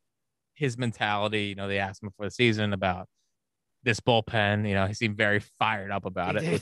[0.59, 1.45] his mentality.
[1.45, 3.07] You know, they asked him before the season about
[3.83, 4.67] this bullpen.
[4.67, 6.61] You know, he seemed very fired up about it.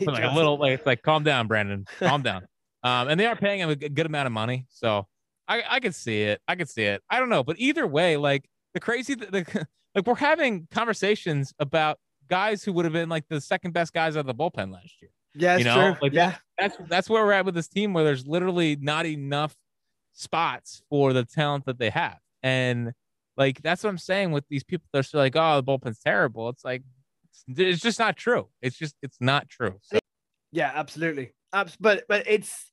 [0.06, 1.84] like a little like it's like calm down, Brandon.
[1.98, 2.46] Calm down.
[2.82, 5.08] Um, and they are paying him a good amount of money, so
[5.48, 6.40] I I could see it.
[6.46, 7.02] I could see it.
[7.10, 11.52] I don't know, but either way, like the crazy, the, the like we're having conversations
[11.58, 14.72] about guys who would have been like the second best guys out of the bullpen
[14.72, 15.10] last year.
[15.34, 15.96] Yeah, you know, true.
[16.00, 19.56] like yeah, that's that's where we're at with this team, where there's literally not enough
[20.12, 22.92] spots for the talent that they have, and
[23.36, 24.86] like that's what I'm saying with these people.
[24.92, 26.48] They're still like, oh, the bullpen's terrible.
[26.48, 26.82] It's like
[27.48, 28.48] it's, it's just not true.
[28.62, 29.78] It's just it's not true.
[29.82, 29.98] So.
[30.52, 31.32] Yeah, absolutely.
[31.52, 32.70] Abs- but but it's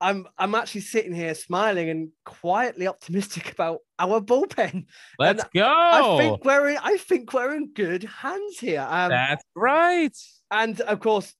[0.00, 4.86] I'm I'm actually sitting here smiling and quietly optimistic about our bullpen.
[5.18, 5.64] Let's go.
[5.64, 8.86] I think we're in I think we're in good hands here.
[8.88, 10.16] Um, That's right.
[10.50, 11.34] and of course,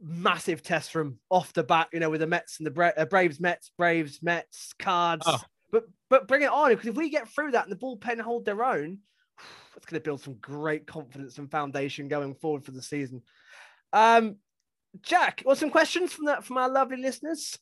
[0.00, 1.88] massive test from off the bat.
[1.92, 5.24] You know, with the Mets and the Bra- uh, Braves, Mets, Braves, Mets, Cards.
[5.26, 5.40] Oh.
[5.70, 8.44] But but bring it on because if we get through that and the bullpen hold
[8.44, 8.98] their own,
[9.76, 13.22] it's going to build some great confidence and foundation going forward for the season.
[13.92, 14.36] Um,
[15.02, 17.58] Jack, what some questions from that from our lovely listeners?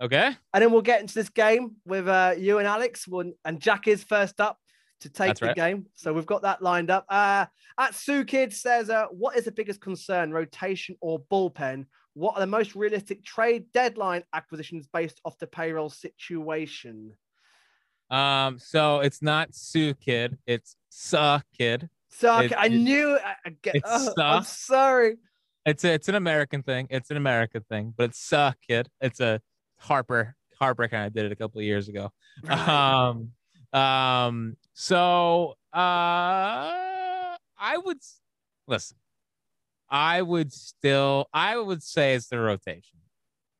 [0.00, 0.36] Okay.
[0.52, 3.06] And then we'll get into this game with uh, you and Alex.
[3.06, 4.58] One and Jack is first up
[5.00, 5.56] to take That's the right.
[5.56, 5.86] game.
[5.94, 7.06] So we've got that lined up.
[7.08, 7.46] Uh,
[7.78, 11.86] at Sue Kid says, uh, "What is the biggest concern, rotation or bullpen?
[12.14, 17.12] What are the most realistic trade deadline acquisitions based off the payroll situation?"
[18.10, 21.88] Um, so it's not Sue Kid, it's Suh Kid.
[22.10, 23.18] So It- I it- knew.
[23.44, 25.16] I, get, oh, I'm sorry.
[25.66, 26.86] It's a, it's an American thing.
[26.90, 28.88] It's an American thing, but it's Suh Kid.
[29.00, 29.40] It's a
[29.78, 30.36] Harper.
[30.60, 32.12] Harper kind of did it a couple of years ago.
[32.48, 33.32] Um,
[33.72, 35.78] um, so uh,
[37.58, 37.98] I would
[38.68, 38.96] listen.
[39.88, 42.98] I would still, I would say it's the rotation.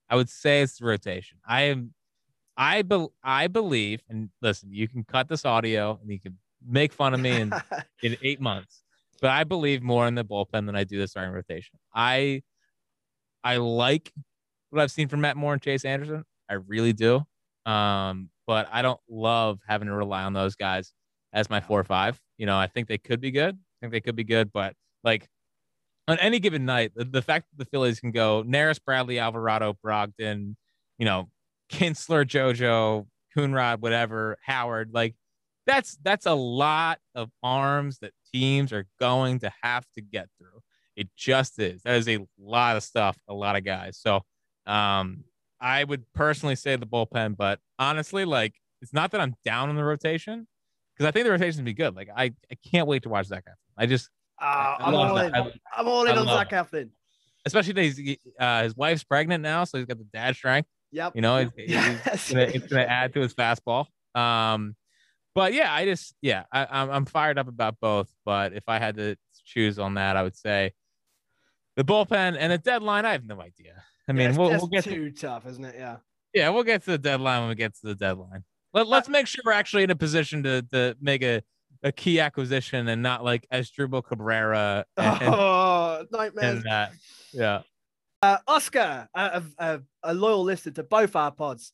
[0.09, 1.38] I would say it's the rotation.
[1.46, 1.94] I am,
[2.56, 6.92] I be, I believe, and listen, you can cut this audio and you can make
[6.92, 7.52] fun of me in,
[8.02, 8.82] in eight months,
[9.20, 11.78] but I believe more in the bullpen than I do the starting rotation.
[11.94, 12.42] I,
[13.42, 14.12] I like
[14.70, 16.24] what I've seen from Matt Moore and Chase Anderson.
[16.48, 17.24] I really do.
[17.66, 20.92] Um, but I don't love having to rely on those guys
[21.32, 22.20] as my four or five.
[22.38, 23.54] You know, I think they could be good.
[23.54, 25.28] I think they could be good, but like
[26.08, 29.76] on any given night, the, the fact that the Phillies can go Neris, Bradley, Alvarado,
[29.84, 30.56] Brogdon,
[30.98, 31.28] you know,
[31.74, 33.06] Kintzler, JoJo,
[33.37, 35.14] Coonrod, whatever, Howard, like
[35.66, 40.60] that's that's a lot of arms that teams are going to have to get through.
[40.96, 41.82] It just is.
[41.82, 43.98] That is a lot of stuff, a lot of guys.
[43.98, 44.20] So
[44.66, 45.24] um
[45.60, 49.76] I would personally say the bullpen, but honestly, like it's not that I'm down on
[49.76, 50.46] the rotation
[50.94, 51.96] because I think the rotation would be good.
[51.96, 53.52] Like I, I can't wait to watch that guy.
[53.78, 54.10] I just,
[54.40, 55.34] Ah, I I'm love all in.
[55.34, 56.90] I- I'm all in on Zach Eflin.
[57.46, 60.68] especially that he's uh, his wife's pregnant now, so he's got the dad strength.
[60.94, 61.16] Yep.
[61.16, 62.30] You know, Yes.
[62.30, 63.87] gonna, it's gonna add to his fastball.
[64.14, 64.76] Um,
[65.35, 68.09] but yeah, I just yeah, I, I'm I'm fired up about both.
[68.24, 70.72] But if I had to choose on that, I would say
[71.76, 73.04] the bullpen and the deadline.
[73.04, 73.83] I have no idea.
[74.09, 75.74] I mean, it's we'll, we'll get to, too tough, isn't it?
[75.76, 75.96] Yeah.
[76.33, 78.44] yeah, we'll get to the deadline when we get to the deadline.
[78.72, 81.42] Let, let's make sure we're actually in a position to to make a,
[81.83, 86.57] a key acquisition and not like Asdrubal Cabrera and, oh, nightmares.
[86.57, 86.92] and that.
[87.33, 87.62] Yeah.
[88.24, 91.72] Uh, Oscar, a, a, a loyal listener to both our pods.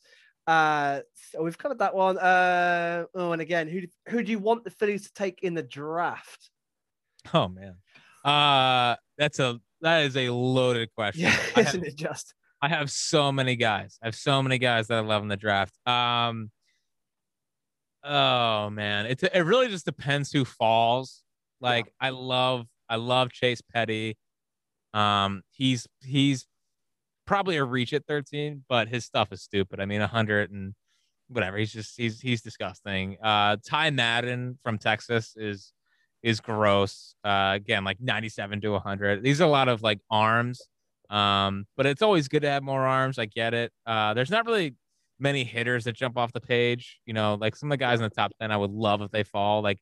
[0.48, 2.18] Uh, so we've covered that one.
[2.18, 5.62] Uh, oh, and again, who who do you want the Phillies to take in the
[5.62, 6.50] draft?
[7.32, 7.76] Oh man.
[8.24, 11.22] Uh that's a that is a loaded question.
[11.22, 12.34] Yeah, I have, isn't it just?
[12.60, 13.98] I have so many guys.
[14.02, 15.74] I have so many guys that I love in the draft.
[15.86, 16.50] Um
[18.02, 21.22] Oh man, it it really just depends who falls.
[21.60, 24.16] Like I love I love Chase Petty.
[24.94, 26.46] Um he's he's
[27.26, 29.80] probably a reach at 13, but his stuff is stupid.
[29.80, 30.74] I mean 100 and
[31.28, 31.58] whatever.
[31.58, 33.18] He's just he's he's disgusting.
[33.22, 35.72] Uh Ty Madden from Texas is
[36.22, 37.14] is gross.
[37.24, 39.22] Uh again, like 97 to 100.
[39.22, 40.62] These are a lot of like arms.
[41.10, 43.18] Um but it's always good to have more arms.
[43.18, 43.72] I get it.
[43.86, 44.74] Uh there's not really
[45.18, 47.00] many hitters that jump off the page.
[47.06, 49.10] You know, like some of the guys in the top 10, I would love if
[49.10, 49.62] they fall.
[49.62, 49.78] Like,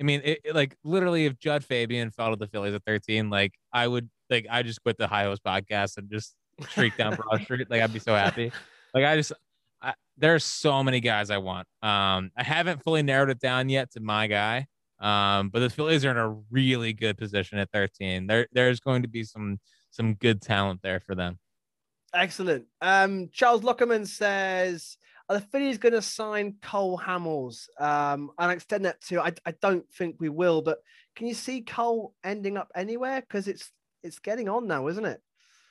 [0.00, 3.30] I mean, it, it- like literally, if Jud Fabian fell to the Phillies at 13,
[3.30, 6.34] like I would, like, I just quit the High Hopes podcast and just
[6.68, 7.70] streak down Broad Street.
[7.70, 8.52] Like, I'd be so happy.
[8.94, 9.32] Like, I just,
[9.82, 11.66] I, there's so many guys I want.
[11.82, 14.66] Um, I haven't fully narrowed it down yet to my guy.
[14.98, 18.26] Um, but the Phillies are in a really good position at 13.
[18.26, 19.58] There, there's going to be some
[19.90, 21.38] some good talent there for them.
[22.14, 22.66] Excellent.
[22.80, 24.96] Um, Charles Lockerman says,
[25.28, 29.20] "Are the Phillies going to sign Cole Hamels um, and extend that to?
[29.20, 30.78] I, I don't think we will, but
[31.14, 33.20] can you see Cole ending up anywhere?
[33.20, 33.70] Because it's
[34.06, 35.20] it's getting on now, isn't it?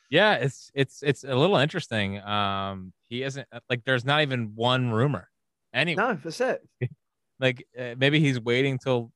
[0.09, 2.21] Yeah, it's it's it's a little interesting.
[2.21, 5.29] Um, he isn't like there's not even one rumor.
[5.73, 6.61] Anyway, No, that's it.
[7.39, 9.11] like uh, maybe he's waiting till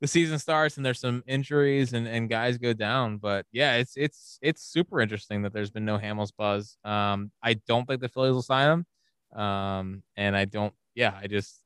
[0.00, 3.16] the season starts and there's some injuries and, and guys go down.
[3.18, 6.76] But yeah, it's it's it's super interesting that there's been no Hamels buzz.
[6.84, 8.84] Um, I don't think the Phillies will sign
[9.32, 9.40] him.
[9.40, 10.74] Um, and I don't.
[10.94, 11.62] Yeah, I just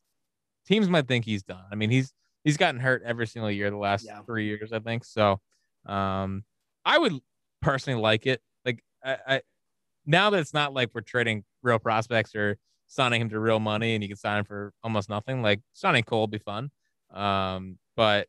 [0.67, 1.65] teams might think he's done.
[1.71, 4.23] I mean, he's he's gotten hurt every single year the last Yeah.
[4.23, 5.05] three years, I think.
[5.05, 5.41] So,
[5.87, 6.45] um,
[6.85, 7.21] I would
[7.61, 8.41] personally like it.
[8.65, 9.41] Like I, I
[10.07, 13.95] now that it's not like we're trading real prospects or signing him to real money
[13.95, 15.43] and you can sign him for almost nothing.
[15.43, 16.71] Like signing Cole would be fun.
[17.13, 18.29] Um, but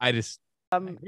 [0.00, 0.40] I just
[0.72, 0.98] Um,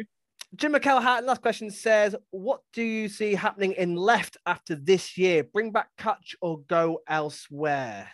[0.54, 5.44] Jim McElhatton, last question says, What do you see happening in left after this year?
[5.44, 8.10] Bring back Kutch or go elsewhere?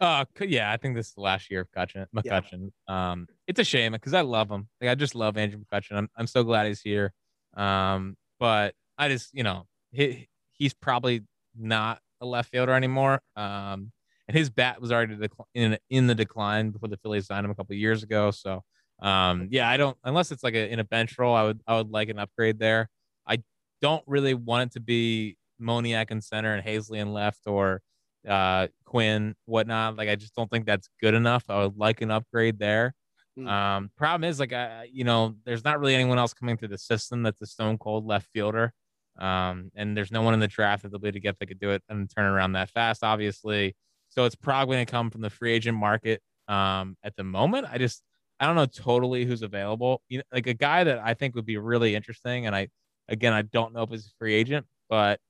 [0.00, 2.70] Uh, yeah, I think this is the last year of McCutchen.
[2.88, 3.10] Yeah.
[3.12, 4.68] Um, it's a shame because I love him.
[4.80, 5.96] Like I just love Andrew McCutchen.
[5.96, 7.12] I'm I'm so glad he's here.
[7.56, 11.22] Um, but I just you know he he's probably
[11.56, 13.20] not a left fielder anymore.
[13.36, 13.92] Um,
[14.28, 17.50] and his bat was already decl- in in the decline before the Phillies signed him
[17.50, 18.30] a couple years ago.
[18.30, 18.62] So
[19.00, 21.76] um, yeah, I don't unless it's like a, in a bench role, I would I
[21.76, 22.88] would like an upgrade there.
[23.26, 23.42] I
[23.80, 27.80] don't really want it to be Moniak in center and Haseley in left or
[28.28, 29.96] uh Quinn whatnot.
[29.96, 31.44] Like I just don't think that's good enough.
[31.48, 32.94] I would like an upgrade there.
[33.38, 33.48] Mm.
[33.48, 36.78] Um, problem is like I you know there's not really anyone else coming through the
[36.78, 38.72] system that's a stone cold left fielder.
[39.18, 41.46] Um, and there's no one in the draft that they'll be able to get that
[41.46, 43.74] could do it and turn around that fast, obviously.
[44.10, 46.22] So it's probably going to come from the free agent market.
[46.46, 48.02] Um, at the moment, I just
[48.40, 50.02] I don't know totally who's available.
[50.08, 52.68] You know, like a guy that I think would be really interesting, and I
[53.08, 55.20] again I don't know if he's a free agent, but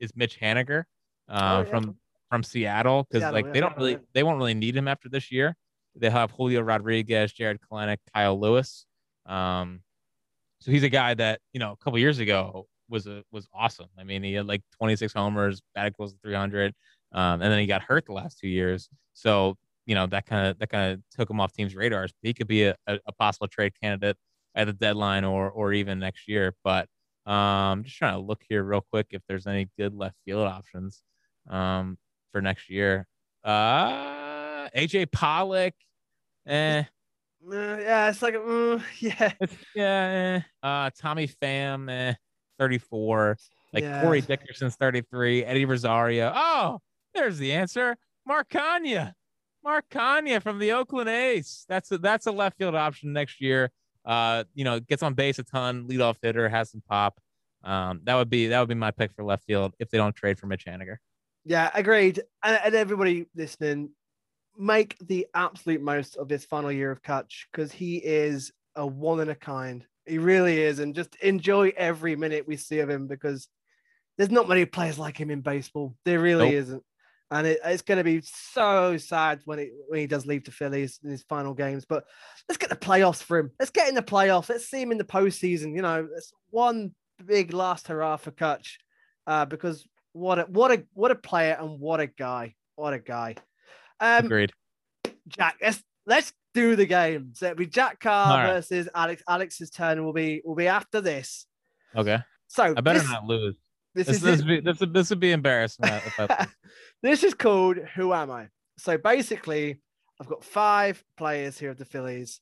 [0.00, 0.84] is Mitch Haniger
[1.28, 1.64] uh, Oh, yeah.
[1.64, 1.96] from
[2.30, 3.98] from Seattle because like yeah, they don't really yeah.
[4.14, 5.56] they won't really need him after this year.
[5.96, 8.86] They have Julio Rodriguez, Jarred Kelenic, Kyle Lewis.
[9.26, 9.80] Um,
[10.60, 13.88] so he's a guy that you know a couple years ago was a was awesome.
[13.98, 16.74] I mean, he had like 26 homers, batted close to 300,
[17.12, 18.88] um, and then he got hurt the last two years.
[19.12, 22.12] So you know that kind of that kind of took him off teams' radars.
[22.22, 24.16] He could be a, a, a possible trade candidate
[24.54, 26.54] at the deadline or or even next year.
[26.64, 26.88] But
[27.26, 31.02] um, just trying to look here real quick if there's any good left field options
[31.48, 31.98] um,
[32.32, 33.06] for next year.
[33.44, 34.27] Uh,
[34.76, 35.74] AJ Pollock,
[36.46, 36.84] eh, Uh,
[37.52, 39.32] yeah, it's like, mm, yeah.
[39.40, 40.66] it's, yeah, eh.
[40.66, 42.14] uh, Tommy Pham, eh,
[42.58, 43.38] 34.
[43.72, 44.02] Like yeah.
[44.02, 46.32] Corey Dickerson's 33, Eddie Rosario.
[46.34, 46.80] Oh,
[47.14, 47.96] there's the answer.
[48.26, 49.12] Mark Canha.
[49.62, 51.64] Mark Canha from the Oakland A's.
[51.68, 53.70] That's a, that's a left field option next year.
[54.04, 57.20] Uh, you know, gets on base a ton, leadoff hitter, has some pop.
[57.62, 60.14] Um, that would be that would be my pick for left field if they don't
[60.14, 60.96] trade for Mitch Haniger.
[61.44, 62.22] Yeah, agreed.
[62.42, 63.90] And, and everybody listening,
[64.58, 69.20] make the absolute most of this final year of Kutch because he is a one
[69.20, 69.86] in a kind.
[70.06, 70.78] He really is.
[70.80, 73.48] And just enjoy every minute we see of him because
[74.16, 75.94] there's not many players like him in baseball.
[76.04, 76.54] There really Nope.
[76.54, 76.82] isn't.
[77.30, 80.50] And it, it's going to be so sad when, it, when he does leave to
[80.50, 81.84] Phillies in his final games.
[81.84, 82.04] But
[82.48, 83.50] let's get the playoffs for him.
[83.60, 84.48] Let's get in the playoffs.
[84.48, 85.76] Let's see him in the postseason.
[85.76, 86.94] You know, it's one
[87.24, 88.76] big last hurrah for Kutch
[89.26, 92.54] uh, because what a what a what a player and what a guy.
[92.76, 93.36] What a guy.
[94.00, 94.52] Um, Agreed.
[95.28, 97.32] Jack, let's let's do the game.
[97.34, 98.52] So it'll be Jack Carr right.
[98.52, 99.22] versus Alex.
[99.28, 101.46] Alex's turn will be will be after this.
[101.96, 102.18] Okay.
[102.48, 103.56] So I better this, not lose.
[103.94, 105.84] This, This is this be this would, this would be embarrassing.
[105.86, 106.46] if I-
[107.02, 108.48] this is called Who Am I?
[108.78, 109.80] So basically,
[110.20, 112.40] I've got five players here of the Phillies.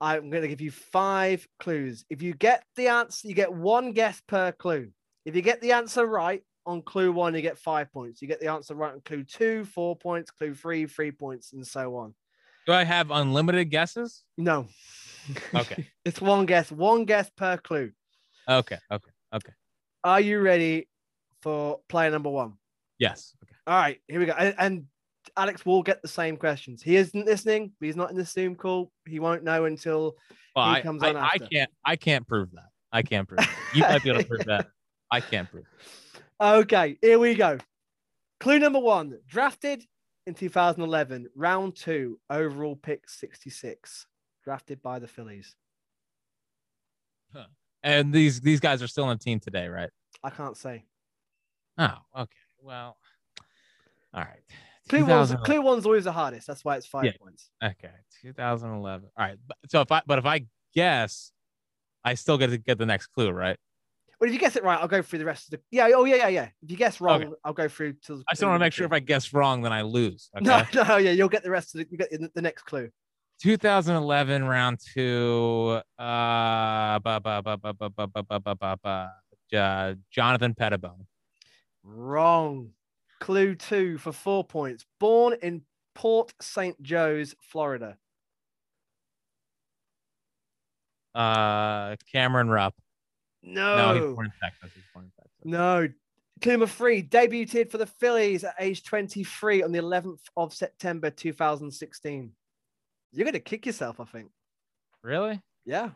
[0.00, 2.04] I'm going to give you five clues.
[2.08, 4.90] If you get the answer, you get one guess per clue.
[5.24, 8.20] If you get the answer right on clue one, you get five points.
[8.20, 11.66] You get the answer right on clue two, four points, clue three, three points, and
[11.66, 12.14] so on.
[12.66, 14.22] Do I have unlimited guesses?
[14.36, 14.66] No.
[15.54, 15.88] Okay.
[16.04, 17.90] it's one guess, one guess per clue.
[18.48, 18.76] Okay.
[18.92, 19.10] Okay.
[19.34, 19.52] Okay.
[20.04, 20.88] Are you ready
[21.40, 22.54] for player number one?
[22.98, 23.34] Yes.
[23.42, 23.54] Okay.
[23.66, 24.32] All right, here we go.
[24.32, 24.84] And, and
[25.36, 26.82] Alex will get the same questions.
[26.82, 27.72] He isn't listening.
[27.80, 28.92] He's not in the Zoom call.
[29.06, 30.16] He won't know until.
[30.54, 31.46] Well, He I, comes I, on I after.
[31.46, 32.68] can't I can't prove that.
[32.92, 33.50] I can't prove that.
[33.74, 34.66] You might be able to prove that.
[35.10, 35.64] I can't prove.
[35.64, 35.86] It.
[36.40, 37.58] Okay, here we go.
[38.40, 39.84] Clue number one: drafted
[40.26, 44.06] in 2011, round two, overall pick 66,
[44.44, 45.56] drafted by the Phillies.
[47.82, 49.90] And these these guys are still on the team today, right?
[50.22, 50.84] I can't say.
[51.78, 52.32] Oh, okay.
[52.60, 52.96] Well,
[54.12, 54.42] all right.
[54.88, 56.46] Clue one's, clue one's always the hardest.
[56.46, 57.12] That's why it's five Yeah.
[57.20, 57.50] points.
[57.62, 57.90] Okay,
[58.22, 59.10] 2011.
[59.16, 59.38] All right.
[59.68, 61.30] So if I but if I guess,
[62.04, 63.58] I still get to get the next clue, right?
[64.20, 65.60] Well, if you guess it right, I'll go through the rest of the.
[65.70, 65.90] Yeah.
[65.94, 66.48] Oh, yeah, yeah, yeah.
[66.62, 67.32] If you guess wrong, Okay.
[67.44, 68.22] I'll go through to.
[68.28, 70.30] I still want to make sure if I guess wrong, then I lose.
[70.36, 70.44] Okay.
[70.44, 71.86] No, no, yeah, you'll get the rest of the.
[71.90, 72.90] You get the, next clue.
[73.40, 75.80] 2011 round two.
[75.98, 79.12] Uh, ba, ba, ba, ba, ba, ba, ba, ba, ba, ba, ba,
[79.56, 81.06] uh, Jonathan Pettibone.
[81.84, 82.70] Wrong.
[83.20, 84.84] Clue two for four points.
[84.98, 85.62] Born in
[85.94, 86.80] Port St.
[86.82, 87.96] Joe's, Florida.
[91.14, 92.74] Uh, Cameron Rupp.
[93.54, 94.14] No, he's No.
[94.14, 94.70] born in Texas.
[94.74, 95.32] He's born in Texas.
[95.44, 95.88] No.
[96.40, 101.10] Clue number three debuted for the Phillies at age 23 on the 11th of September
[101.10, 102.32] 2016.
[103.12, 104.30] You're going to kick yourself, I think.
[105.02, 105.40] Really?
[105.64, 105.90] Yeah.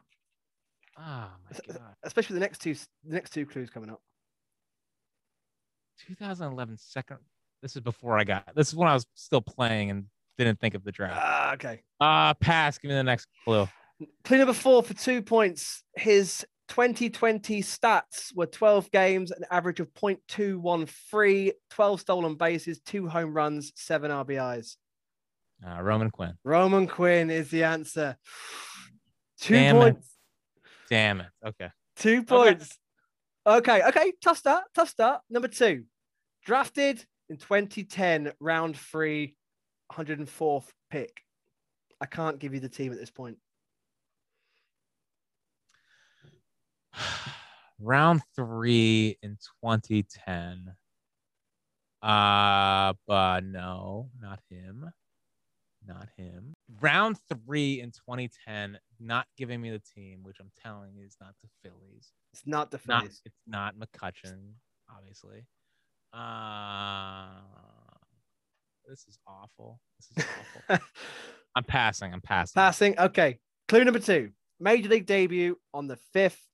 [0.99, 1.03] Oh
[1.45, 1.95] my god.
[2.03, 4.01] Especially the next two the next two clues coming up.
[6.07, 7.19] 2011 second.
[7.63, 8.55] This is before I got.
[8.55, 10.05] This is when I was still playing and
[10.39, 11.21] didn't think of the draft.
[11.23, 11.83] Ah, okay.
[12.01, 12.79] Uh pass.
[12.79, 13.69] Give me the next clue.
[14.25, 15.85] Clue number four for two points.
[15.97, 23.35] His 2020 stats were 12 games, an average of 0.213, 12 stolen bases, two home
[23.35, 24.77] runs, seven RBIs.
[25.67, 26.35] Uh, Roman Quinn.
[26.45, 28.17] Roman Quinn is the answer.
[29.41, 29.79] Two Damn it.
[29.79, 30.09] points.
[30.91, 31.27] Damn it.
[31.47, 31.69] Okay.
[31.97, 32.79] Two points.
[33.47, 33.83] Okay.
[33.83, 34.65] okay, Tough start.
[34.75, 35.21] Tough start.
[35.31, 35.85] Number two,
[36.45, 39.37] drafted in 2010, round three,
[39.93, 41.23] 104th pick.
[42.01, 43.37] I can't give you the team at this point.
[47.81, 50.75] Round three in 2010.
[52.03, 54.91] Uh, but no, not him.
[55.87, 56.55] Not him.
[56.81, 61.35] Round three in 2010, not giving me the team, which I'm telling you is not
[61.43, 62.13] the Phillies.
[62.33, 63.21] It's not the Not Phillies.
[63.25, 64.53] it's not McCutchen,
[64.97, 65.47] obviously.
[66.13, 67.29] Uh
[68.89, 69.81] this is awful.
[69.99, 70.31] This is
[70.69, 70.87] awful.
[71.57, 72.13] I'm passing.
[72.13, 72.53] I'm passing.
[72.61, 72.99] Passing.
[72.99, 73.39] Okay.
[73.69, 74.31] Clue number two.
[74.61, 76.47] Major League debut on the fifth,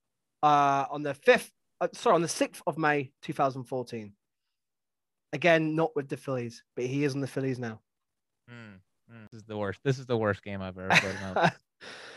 [0.42, 4.12] uh, on the fifth, uh, sorry, on the sixth of May, 2014.
[5.32, 7.80] Again, not with the Phillies, but he is on the Phillies now.
[8.50, 8.80] Mm,
[9.12, 9.30] mm.
[9.30, 9.80] This is the worst.
[9.84, 11.14] This is the worst game I've ever played.
[11.22, 11.58] my life.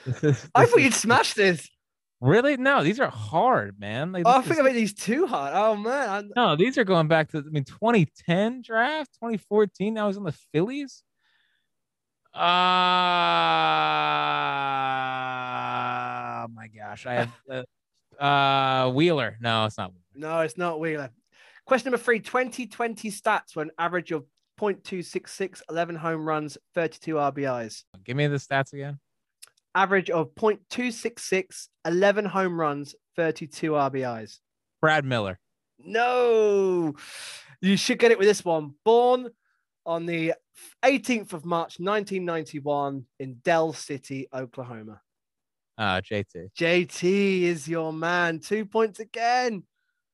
[0.06, 0.16] This
[0.56, 1.70] I this thought is- you'd smash this.
[2.22, 2.56] Really?
[2.56, 4.12] No, these are hard, man.
[4.12, 5.54] Like, Oh, I think is- I made these too hard.
[5.56, 9.98] Oh man, I'm- no, these are going back to I mean 2010 draft, 2014.
[9.98, 11.04] I was on the Phillies.
[12.34, 12.40] Uh,
[16.44, 17.64] oh my gosh, I have uh,
[18.22, 19.38] uh Wheeler.
[19.42, 19.92] No, it's not.
[20.16, 21.10] No, it's not Wheeler.
[21.66, 24.26] Question number three 2020 stats were an average of
[24.60, 27.84] 0.266, 11 home runs, 32 RBIs.
[28.04, 29.00] Give me the stats again.
[29.74, 34.40] Average of 0.266, 11 home runs, 32 RBIs.
[34.82, 35.40] Brad Miller.
[35.80, 36.94] No,
[37.62, 38.76] you should get it with this one.
[38.86, 39.30] Born
[39.86, 40.34] on the
[40.84, 45.02] 18th of March, 1991, in Del City, Oklahoma.
[45.82, 46.50] Uh, JT.
[46.56, 48.38] JT is your man.
[48.38, 49.64] Two points again.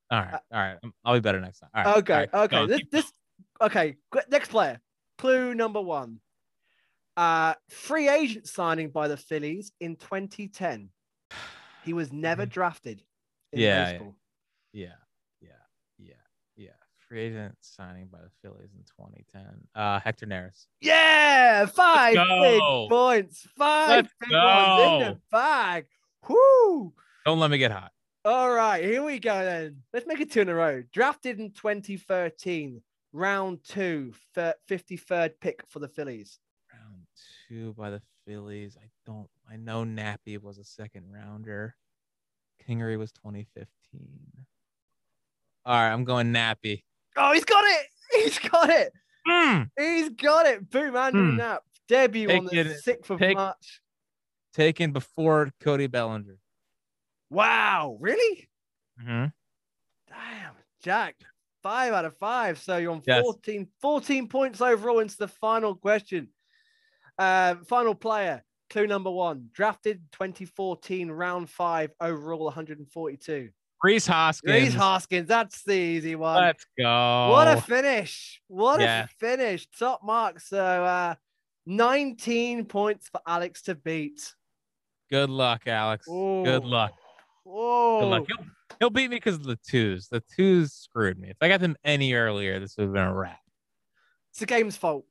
[0.10, 0.78] All right, all right.
[0.82, 1.70] Um, I'll be better next time.
[1.76, 1.98] All right.
[1.98, 2.66] Okay, all right, okay.
[2.68, 3.14] This, this,
[3.62, 3.96] okay.
[4.30, 4.80] Next player.
[5.18, 6.22] Clue number one.
[7.18, 10.88] Uh, free agent signing by the Phillies in 2010.
[11.84, 13.04] He was never drafted
[13.52, 13.62] in Mm-hmm.
[13.62, 13.92] Yeah, yeah.
[13.92, 14.16] baseball.
[14.72, 14.88] Yeah.
[17.08, 19.46] Free agent signing by the Phillies in 2010.
[19.76, 20.66] Uh, Hector Neris.
[20.82, 23.48] Yeah, five big points.
[23.58, 25.86] 5 Let's big ones in the bag.
[26.28, 26.94] Whoo!
[27.26, 27.92] Don't let me get hot.
[28.26, 29.84] All right, here we go then.
[29.94, 30.84] Let's make it two in a row.
[30.92, 32.82] Drafted in 2013,
[33.14, 36.40] round two, 53rd pick for the Phillies.
[36.74, 37.04] Round
[37.48, 38.76] two by the Phillies.
[38.78, 39.30] I don't.
[39.50, 41.74] I know Nappy was a second rounder.
[42.68, 43.68] Kingery was 2015.
[45.66, 46.84] All right, I'm going Nappy.
[47.18, 47.86] Oh, he's got it.
[48.24, 48.94] He's got it.
[49.28, 50.70] Mm, He's got it.
[50.70, 51.36] Boom, Andrew Hmm.
[51.38, 51.64] Knapp.
[51.90, 53.82] Debut on the it- 6th of take- March.
[54.54, 56.38] taken before Cody Bellinger.
[57.30, 58.50] Wow, really?
[59.00, 59.26] hmm
[60.08, 61.16] Damn, Jack.
[61.64, 62.60] Five out of five.
[62.60, 63.22] So you're on Yes.
[63.24, 66.30] 14, 14 points overall into the final question.
[67.20, 73.50] Um, final player, clue number one, drafted 2014, round five, overall 142.
[73.84, 74.52] Rhys Hoskins.
[74.54, 76.38] Rhys Hoskins, that's the easy one.
[76.42, 77.30] Let's go.
[77.30, 78.42] What a finish.
[78.48, 79.04] What Yeah.
[79.04, 79.68] a finish.
[79.78, 80.40] Top mark.
[80.40, 81.16] So uh
[81.66, 84.34] 19 points for Alex to beat.
[85.12, 86.06] Good luck, Alex.
[86.08, 86.94] Good luck.
[87.44, 88.00] Whoa.
[88.02, 88.24] Good luck.
[88.28, 88.46] He'll,
[88.80, 90.08] he'll beat me because of the twos.
[90.08, 91.30] The twos screwed me.
[91.30, 93.40] If I got them any earlier, this would have been a wrap.
[94.32, 95.06] It's the game's fault.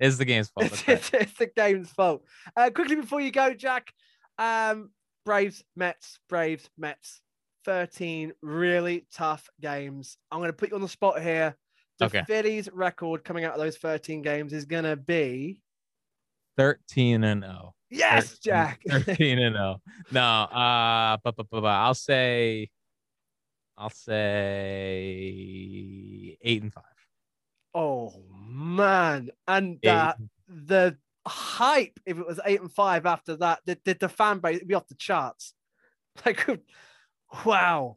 [0.00, 0.66] Is the game's fault.
[0.72, 0.96] It's, right.
[0.98, 2.22] it's, it's the game's fault.
[2.56, 3.92] Uh, quickly before you go, Jack,
[4.38, 4.90] um,
[5.24, 7.20] Braves, Mets, Braves, Mets.
[7.64, 10.16] 13 really tough games.
[10.30, 11.56] I'm going to put you on the spot here.
[11.98, 12.22] The Okay.
[12.26, 15.60] Phillies record coming out of those 13 games is going to be
[16.56, 17.74] 13 and 0.
[17.90, 18.80] yes, 13 Jack.
[18.88, 19.80] 13 and 0.
[20.10, 22.70] No, uh, but, but, but, I'll say,
[23.76, 25.08] I'll say
[26.42, 26.84] eight and five.
[27.74, 28.12] oh
[28.48, 29.88] man, and Eight.
[29.88, 30.14] uh,
[30.48, 30.96] the
[31.26, 34.74] hype if it was eight and five after that, did, did the fan base be
[34.74, 35.54] off the charts?
[36.24, 36.46] Like,
[37.44, 37.96] wow,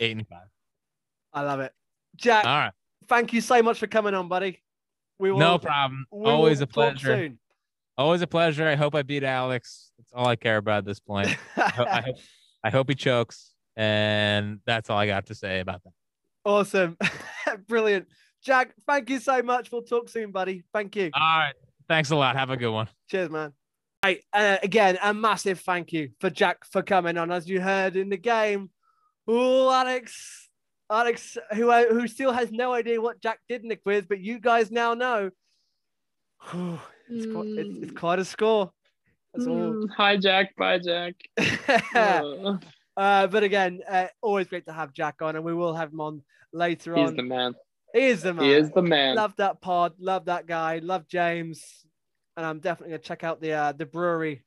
[0.00, 0.46] Eight and five.
[1.32, 1.72] I love it,
[2.16, 2.44] Jack.
[2.46, 2.72] All right.
[3.08, 4.62] thank you so much for coming on, buddy.
[5.18, 6.06] We will, No problem.
[6.10, 7.30] Always a pleasure.
[7.98, 8.66] Always a pleasure.
[8.68, 9.90] I hope I beat Alex.
[9.96, 11.28] That's all I care about at this point.
[11.56, 12.16] I, ho- I hope
[12.64, 15.92] I hope he chokes, and that's all I got to say about that.
[16.44, 16.96] awesome,
[17.68, 18.06] brilliant,
[18.42, 18.74] Jack.
[18.86, 19.70] Thank you so much.
[19.72, 20.64] We'll talk soon, buddy.
[20.72, 21.10] Thank you.
[21.14, 21.54] All right.
[21.88, 22.36] Thanks a lot.
[22.36, 22.88] Have a good one.
[23.10, 23.52] Cheers, man.
[24.32, 27.30] Uh, again, a massive thank you for Jack for coming on.
[27.30, 28.70] As you heard in the game,
[29.26, 30.48] oh, Alex,
[30.90, 34.38] Alex, who who still has no idea what Jack did in the quiz, but you
[34.38, 35.30] guys now know.
[36.52, 38.70] it's, quite, it's, it's quite a score.
[39.34, 39.56] That's all.
[39.56, 40.56] Mm, Hi, Jack.
[40.56, 41.14] Bye, Jack.
[41.94, 42.58] Uh,
[42.96, 46.00] uh, but again, uh, always great to have Jack on, and we will have him
[46.00, 47.08] on later he's on.
[47.08, 47.54] He's the man.
[47.92, 48.44] he is the man.
[48.44, 49.16] He is the man.
[49.16, 49.92] Love that pod.
[49.98, 50.78] Love that guy.
[50.78, 51.85] Love James.
[52.36, 54.42] And I'm definitely gonna check out the uh, the brewery,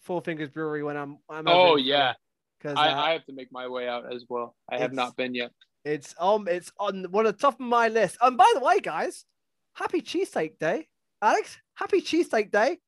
[0.00, 1.18] Four Fingers Brewery, when I'm.
[1.28, 2.14] I'm Oh yeah,
[2.58, 4.54] because I, I have to make my way out as well.
[4.70, 5.50] I have not been yet.
[5.84, 8.16] it's on it's on one of the top of my list.
[8.22, 9.24] And by the way, guys,
[9.74, 10.88] happy cheesesteak day,
[11.20, 11.58] Alex.
[11.74, 12.78] Happy cheesesteak day.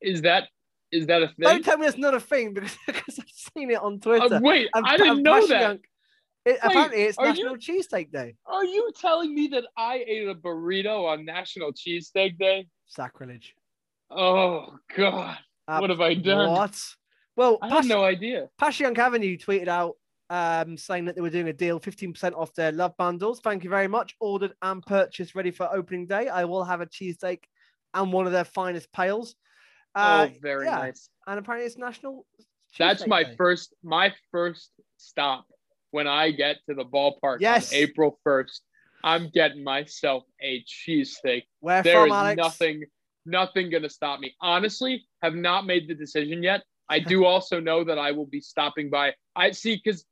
[0.00, 0.48] Is that
[0.90, 1.34] is that a thing?
[1.40, 4.34] Don't tell me it's not a thing because, because I've seen it on Twitter.
[4.34, 5.60] Uh, wait, And- I didn't know Passion that.
[5.60, 5.78] Young-
[6.44, 8.34] It, apparently, it's National Cheesesteak Day.
[8.46, 12.66] Are you telling me that I ate a burrito on National Cheesesteak Day?
[12.86, 13.54] Sacrilege.
[14.10, 16.50] Oh God, what have I done?
[16.50, 16.78] What?
[17.36, 18.48] Well, I had no idea.
[18.60, 19.94] Passyunk Avenue tweeted out
[20.30, 23.40] um, saying that they were doing a deal, 15% off their love bundles.
[23.40, 24.14] Thank you very much.
[24.20, 26.28] Ordered and purchased, ready for opening day.
[26.28, 27.44] I will have a cheesesteak
[27.94, 29.36] and one of their finest pails.
[29.94, 30.76] Uh, oh, very yeah.
[30.76, 31.08] nice.
[31.26, 32.26] And apparently, it's National.
[32.78, 33.34] That's my Day.
[33.36, 35.46] first my first stop
[35.92, 37.72] when I get to the ballpark Yes.
[37.72, 38.62] on April first.
[39.04, 41.42] I'm getting myself a cheesesteak.
[41.60, 42.36] Where There from, is Alex?
[42.38, 42.84] nothing,
[43.26, 44.34] nothing gonna stop me.
[44.40, 46.62] Honestly, have not made the decision yet.
[46.88, 49.14] I do also know that I will be stopping by.
[49.36, 50.04] I see because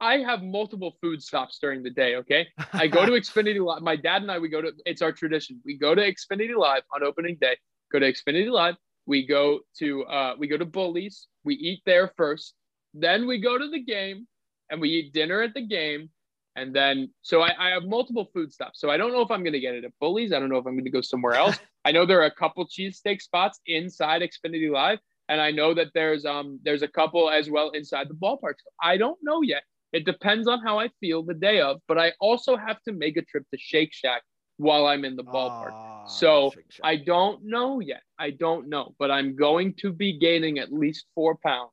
[0.00, 2.16] I have multiple food stops during the day.
[2.16, 3.82] Okay, I go to Xfinity Live.
[3.82, 4.72] My dad and I, we go to.
[4.84, 5.60] It's our tradition.
[5.64, 7.56] We go to Xfinity Live on opening day.
[7.90, 8.76] Go to Xfinity Live.
[9.06, 11.26] We go to uh, we go to Bullies.
[11.44, 12.54] We eat there first.
[12.92, 14.26] Then we go to the game,
[14.70, 16.10] and we eat dinner at the game.
[16.56, 18.80] And then, so I, I have multiple food stops.
[18.80, 20.32] So I don't know if I'm going to get it at Bullies.
[20.32, 21.58] I don't know if I'm going to go somewhere else.
[21.84, 24.98] I know there are a couple cheesesteak spots inside Xfinity Live,
[25.28, 28.54] and I know that there's um there's a couple as well inside the ballpark.
[28.64, 29.62] So I don't know yet.
[29.92, 33.16] It depends on how I feel the day of, but I also have to make
[33.16, 34.22] a trip to Shake Shack
[34.56, 35.70] while I'm in the ballpark.
[35.72, 36.52] Ah, So,
[36.82, 38.02] I don't know yet.
[38.18, 41.70] I don't know, but I'm going to be gaining at least four pounds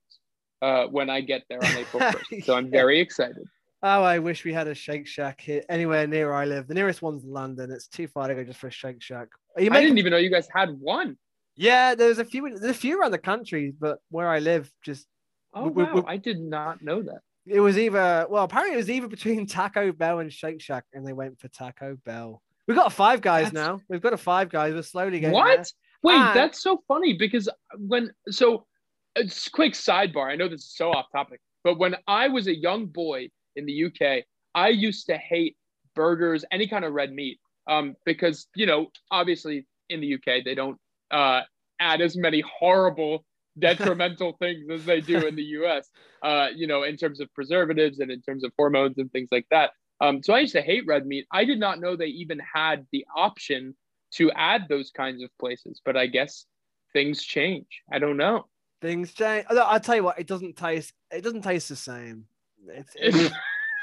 [0.64, 2.44] uh, when I get there on April 1st.
[2.46, 3.44] So I'm very excited.
[3.86, 6.68] Oh, I wish we had a Shake Shack here anywhere near where I live.
[6.68, 7.70] The nearest one's London.
[7.70, 9.28] It's too far to go just for a Shake Shack.
[9.58, 11.18] You I didn't even know you guys had one.
[11.58, 12.48] Yeah, there's a few.
[12.58, 15.06] There's a few around the country, but where I live, just
[15.54, 15.94] Oh, we- wow.
[15.96, 17.20] we- I did not know that.
[17.46, 18.26] it was either.
[18.30, 21.50] Well, apparently it was either between Taco Bell and Shake Shack, and they went for
[21.50, 22.42] Taco Bell.
[22.68, 23.82] We've got Five Guys That's- now.
[23.90, 24.74] We've got a Five Guys.
[24.74, 25.58] We're slowly getting What?
[25.58, 25.66] there.
[26.04, 28.66] Wait, And- that's so funny because when so
[29.16, 30.32] it's quick sidebar.
[30.32, 33.66] I know this is so off topic, but when I was a young boy in
[33.66, 34.24] the UK,
[34.56, 35.56] I used to hate
[35.96, 40.56] burgers, any kind of red meat, um, because you know, obviously in the UK they
[40.56, 40.78] don't
[41.12, 41.42] uh,
[41.80, 43.26] add as many horrible,
[43.60, 45.90] detrimental things as they do in the US.
[46.24, 49.46] Uh, you know, in terms of preservatives and in terms of hormones and things like
[49.52, 49.72] that.
[50.02, 51.28] Um, so I used to hate red meat.
[51.32, 53.76] I did not know they even had the option
[54.16, 56.46] to add those kinds of places, but I guess
[56.94, 57.84] things change.
[57.92, 58.48] I don't know.
[58.84, 59.46] Things change.
[59.50, 60.20] I'll tell you what.
[60.20, 60.94] It doesn't taste.
[61.10, 62.26] It doesn't taste the same.
[62.68, 63.34] It's it's,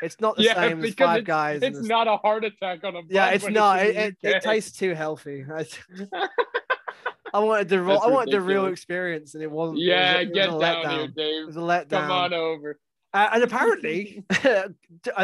[0.02, 1.62] it's not the Yeah, same as Five it's- Guys.
[1.62, 3.80] It's not a heart attack on a Yeah, it's not.
[3.80, 5.42] It, it, it tastes too healthy.
[7.32, 9.78] I, wanted the real, I wanted the real experience, and it wasn't.
[9.78, 11.88] was Yeah, it was get a down here, It was a letdown.
[11.88, 12.78] Come on over.
[13.14, 14.74] Uh, and apparently, and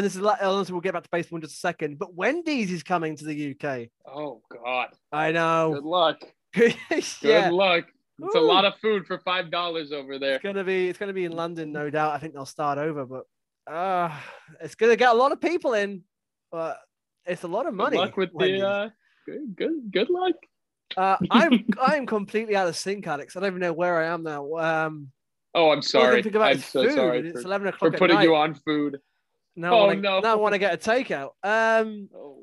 [0.03, 1.99] this is honestly, we'll get back to baseball in just a second.
[1.99, 3.89] But Wendy's is coming to the UK.
[4.07, 4.89] Oh God.
[5.13, 5.73] I know.
[5.75, 6.21] Good luck.
[6.55, 6.75] Good
[7.21, 7.85] Good luck.
[8.23, 10.35] It's a lot of food for five dollars over there.
[10.37, 10.89] It's gonna be.
[10.89, 12.13] It's gonna be in London, no doubt.
[12.15, 13.25] I think they'll start over, but
[13.73, 14.11] uh,
[14.61, 16.03] it's gonna get a lot of people in.
[16.51, 16.79] But
[17.27, 17.97] it's a lot of money.
[17.97, 18.61] Good luck with Wendy's.
[18.61, 18.89] the uh,
[19.27, 20.35] good, good, good luck.
[20.97, 23.37] Uh, I'm I'm completely out of sync, Alex.
[23.37, 24.55] I don't even know where I am now.
[24.55, 25.13] Um,
[25.55, 26.17] Oh, I'm sorry.
[26.17, 26.93] can think about I'm so food.
[26.95, 28.99] sorry It's for, eleven for o'clock at putting you on food.
[29.57, 30.21] Now, Oh, I wanna, no.
[30.21, 31.31] now I want to get a takeout.
[31.43, 32.39] Um, Oh,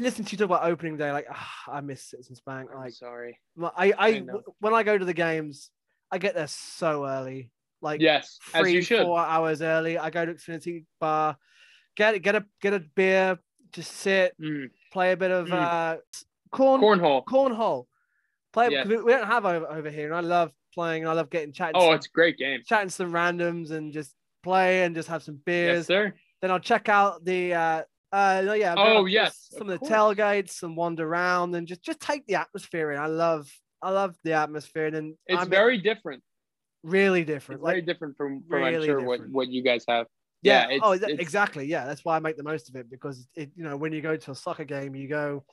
[0.00, 1.10] listen to you talk about opening day.
[1.12, 2.70] Like, ah, I miss Citizens Bank.
[2.76, 3.38] I'm sorry.
[3.76, 4.22] I, I, I
[4.60, 5.70] when I go to the games,
[6.10, 7.50] I get there so early.
[7.80, 9.02] Like, Yes, as three, you should.
[9.02, 9.98] four hours early.
[9.98, 11.36] I go to Xfinity Bar,
[11.96, 13.38] get get a get a beer,
[13.72, 14.70] just sit, Mm.
[14.92, 15.52] play a bit of Mm.
[15.52, 15.96] uh,
[16.50, 17.24] corn Cornhole.
[17.24, 17.86] cornhole.
[18.52, 18.86] Play Yes.
[18.86, 21.02] we we don't have over, over here, and I love playing.
[21.02, 21.74] And I love getting chatting.
[21.76, 22.62] Oh, some, it's a great game.
[22.64, 25.78] chatting some randoms and just play and just have some beers.
[25.80, 26.14] Yes, sir.
[26.40, 27.82] Then I'll check out the uh
[28.14, 28.74] uh no yeah.
[28.78, 29.90] Oh, yes, some of of the course.
[29.90, 32.98] tailgates and wander around and just just take the atmosphere in.
[32.98, 33.50] I love
[33.82, 36.22] I love the atmosphere and It's I'm very different.
[36.82, 37.62] really It's different.
[37.62, 39.32] very different from, from I'm really sure what, different.
[39.34, 40.06] what you guys have.
[40.42, 41.84] yeah, Yeah, oh it's- th- it's- exactly yeah.
[41.86, 44.16] That's why I make the most of it because it you know when you go
[44.16, 45.44] to a soccer game you go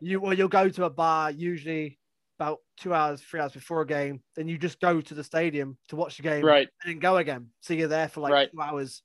[0.00, 1.98] you well you'll go to a bar usually
[2.38, 5.76] about two hours three hours before a game then you just go to the stadium
[5.88, 6.68] to watch the game Right.
[6.84, 7.48] and then go again.
[7.62, 8.50] So you're there for like Right.
[8.52, 9.02] two hours.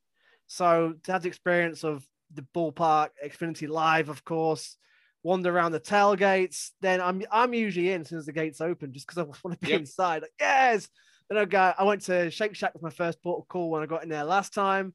[0.47, 4.77] So to have the experience of the ballpark, Xfinity Live, of course,
[5.23, 6.69] wander around the tailgates.
[6.81, 9.59] Then I'm I'm usually in as soon as the gates open, just because I want
[9.59, 9.79] to be Yep.
[9.81, 10.21] inside.
[10.23, 10.87] Like, yes.
[11.29, 11.73] Then I go.
[11.77, 14.09] I went to Shake Shack with my first port of call when I got in
[14.09, 14.93] there last time,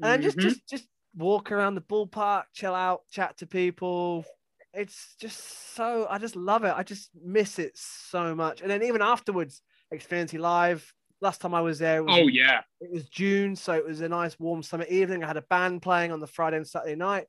[0.00, 0.48] and then just mm-hmm.
[0.48, 4.24] just just walk around the ballpark, chill out, chat to people.
[4.72, 6.74] It's just so I just love it.
[6.76, 8.60] I just miss it so much.
[8.60, 9.62] And then even afterwards,
[9.92, 10.92] Xfinity Live.
[11.22, 12.60] Last time I was there, was Oh yeah.
[12.80, 15.24] it was June, so it was a nice warm summer evening.
[15.24, 17.26] I had a band playing on the Friday and Saturday night.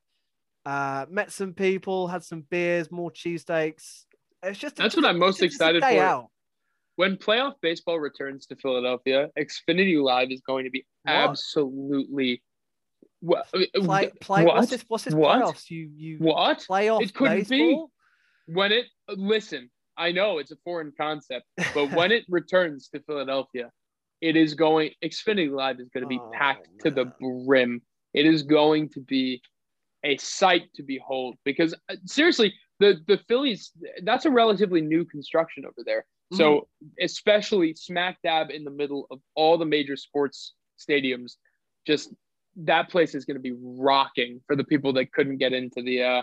[0.66, 4.04] Uh, met some people, had some beers, more cheesesteaks.
[4.44, 5.88] It's just That's just what I'm most excited for.
[6.02, 6.28] Out.
[6.98, 11.14] When playoff baseball returns to Philadelphia, Xfinity Live is going to be What?
[11.14, 12.44] absolutely.
[13.22, 13.48] What?
[13.52, 14.44] Play, play.
[14.46, 14.56] What?
[14.58, 14.84] What's this?
[14.88, 15.42] What's this What?
[15.42, 15.70] playoffs?
[15.70, 16.66] You you What?
[16.70, 17.82] playoff It couldn't be.
[18.48, 23.72] When it listen, I know it's a foreign concept, but when it returns to Philadelphia,
[24.22, 24.92] it is going.
[25.04, 27.82] Xfinity Live is going to be Oh, packed to the brim.
[28.14, 29.42] It is going to be
[30.04, 33.72] a sight to behold because uh, seriously, the the Phillies.
[34.04, 36.06] That's a relatively new construction over there.
[36.34, 36.68] So
[37.00, 41.36] especially smack dab in the middle of all the major sports stadiums,
[41.86, 42.14] just
[42.58, 46.04] that place is going to be rocking for the people that couldn't get into the
[46.04, 46.22] uh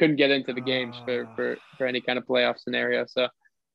[0.00, 1.34] couldn't get into the games for Ah.
[1.36, 3.04] for for any kind of playoff scenario.
[3.06, 3.28] So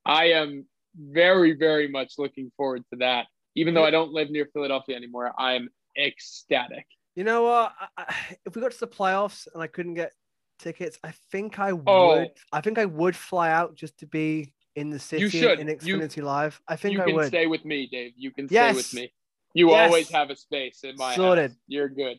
[0.05, 0.65] I am
[0.97, 3.27] very very much looking forward to that.
[3.55, 6.85] Even though I don't live near Philadelphia anymore, I'm ecstatic.
[7.15, 7.73] You know what?
[7.97, 8.03] I,
[8.45, 10.11] if we got to the playoffs and I couldn't get
[10.59, 11.87] tickets, I think I would.
[11.87, 12.25] Oh.
[12.51, 15.59] I think I would fly out just to be in the city should.
[15.61, 16.59] in You- Xfinity Live.
[16.67, 17.27] I think you I can would.
[17.27, 18.11] stay with me, Dave.
[18.17, 18.71] You can Yes.
[18.71, 19.13] stay with me.
[19.53, 19.87] You Yes.
[19.87, 21.51] always have a space in my Sorted.
[21.51, 21.59] house.
[21.67, 22.17] You're good.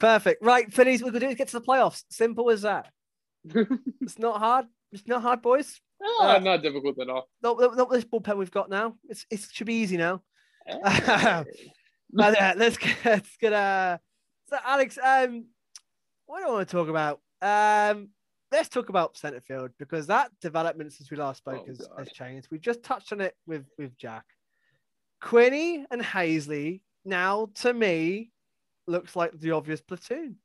[0.00, 0.42] Perfect.
[0.42, 2.02] Right, Phillies, we could do is get to the playoffs.
[2.10, 2.90] Simple as that.
[4.00, 4.66] It's not hard.
[4.92, 5.80] It's not hard, boys.
[6.20, 7.28] Uh, not difficult at all.
[7.42, 8.96] Not, not, this bullpen we've got now.
[9.08, 10.22] It's it should be easy now.
[12.12, 13.98] But uh, let's get let's get uh
[14.48, 15.46] so Alex, um
[16.26, 17.20] what do I want to talk about?
[17.40, 18.10] Um
[18.50, 22.12] let's talk about center field because that development since we last spoke Oh, has, has
[22.12, 22.48] changed.
[22.50, 24.24] We just touched on it with with Jack.
[25.22, 28.30] Quinny and Haseley now to me
[28.86, 30.36] looks like the obvious platoon.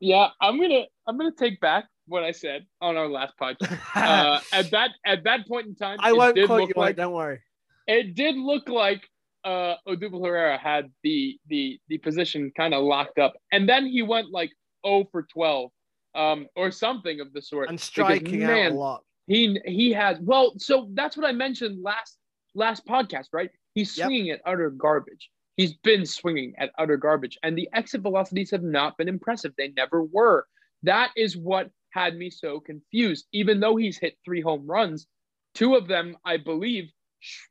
[0.00, 3.78] Yeah, I'm gonna I'm gonna take back what I said on our last podcast.
[3.94, 7.40] Uh, at that at that point in time, I won't quote you, like don't worry.
[7.86, 9.06] it did look like
[9.44, 14.02] uh Odubel Herrera had the the the position kind of locked up, and then he
[14.02, 14.50] went like
[14.86, 15.70] 0 for 12,
[16.14, 17.68] um, or something of the sort.
[17.68, 19.04] And Because, striking out a lot.
[19.26, 22.16] He he has well, so that's what I mentioned last
[22.54, 23.50] last podcast, right?
[23.74, 24.06] He's Yep.
[24.06, 25.30] swinging at utter garbage.
[25.60, 29.52] He's been swinging at utter garbage, and the exit velocities have not been impressive.
[29.58, 30.46] They never were.
[30.84, 33.26] That is what had me so confused.
[33.34, 35.06] Even though he's hit three home runs,
[35.54, 36.90] two of them, I believe,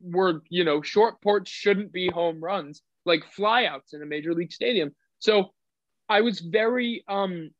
[0.02, 4.54] were you know short ports shouldn't be home runs, like flyouts in a major league
[4.54, 4.90] stadium.
[5.20, 5.54] So
[6.10, 7.52] I was very um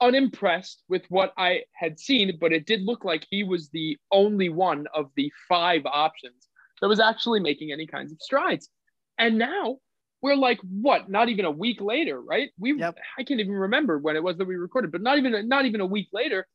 [0.00, 4.48] unimpressed with what I had seen, but it did look like he was the only
[4.48, 6.50] one of the five options
[6.80, 8.70] that was actually making any kinds of strides.
[9.18, 9.78] And now
[10.22, 11.08] we're like, what?
[11.08, 12.50] Not even a week later, right?
[12.58, 12.98] We Yep.
[13.18, 15.80] I can't even remember when it was that we recorded, but not even not even
[15.80, 16.46] a week later,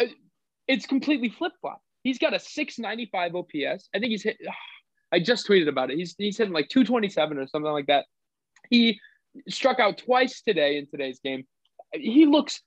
[0.00, 0.06] uh,
[0.66, 1.80] it's completely flip flop.
[2.02, 3.88] He's got a 695 OPS.
[3.94, 4.38] I think he's hit.
[5.12, 5.96] I just tweeted about it.
[5.96, 8.06] He's he's hitting like 227 or something like that.
[8.70, 9.00] He
[9.48, 11.44] struck out twice today in today's game.
[11.92, 12.60] He looks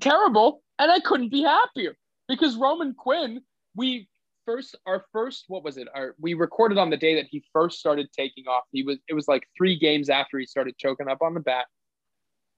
[0.00, 1.96] terrible, and I couldn't be happier
[2.28, 3.42] because Roman Quinn,
[3.76, 4.08] we
[4.44, 5.88] first our first what was it?
[5.94, 8.64] Our we recorded on the day that he first started taking off.
[8.72, 11.66] He was it was like three games after he started choking up on the bat,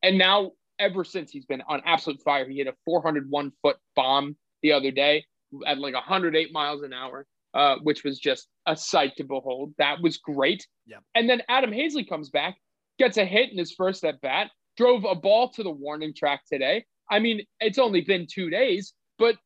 [0.02, 2.48] and now ever since he's been on absolute fire.
[2.48, 5.24] He hit a 401 foot bomb the other day
[5.66, 7.26] at like 108 miles an hour.
[7.54, 9.72] Uh, which was just a sight to behold.
[9.78, 10.66] That was great.
[10.88, 11.02] Yep.
[11.14, 12.54] And then Adam Haseley comes back,
[12.98, 16.42] gets a hit in his first at bat, drove a ball to the warning track
[16.52, 16.84] today.
[17.10, 19.36] I mean, it's only been two days, but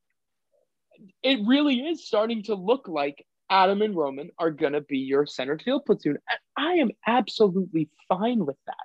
[1.23, 5.27] it really is starting to look like Adam and Roman are going to be your
[5.27, 6.19] center field platoon.
[6.29, 8.77] And I am absolutely fine with that.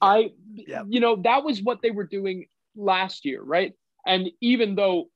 [0.00, 0.82] I, Yeah.
[0.88, 2.46] you know, that was what they were doing
[2.76, 3.72] last year, right?
[4.06, 5.10] And even though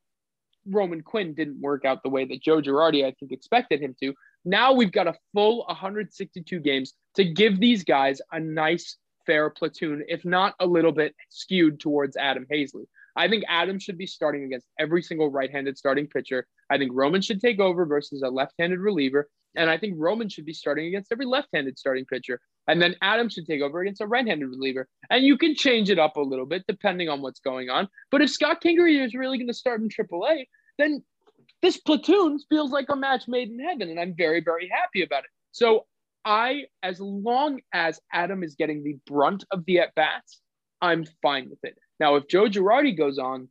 [0.66, 4.14] Roman Quinn didn't work out the way that Joe Girardi, I think, expected him to,
[4.44, 8.96] now we've got a full 162 games to give these guys a nice,
[9.26, 12.84] fair platoon, if not a little bit skewed towards Adam Haseley.
[13.16, 16.46] I think Adam should be starting against every single right-handed starting pitcher.
[16.70, 20.46] I think Roman should take over versus a left-handed reliever, and I think Roman should
[20.46, 22.40] be starting against every left-handed starting pitcher.
[22.66, 24.88] And then Adam should take over against a right-handed reliever.
[25.10, 27.88] And you can change it up a little bit depending on what's going on.
[28.10, 30.46] But if Scott Kingery is really going to start in AAA,
[30.78, 31.04] then
[31.62, 35.24] this platoon feels like a match made in heaven, and I'm very, very happy about
[35.24, 35.30] it.
[35.52, 35.86] So
[36.24, 40.40] I, as long as Adam is getting the brunt of the at bats,
[40.80, 41.78] I'm fine with it.
[42.04, 43.48] Now, if Joe Girardi goes on,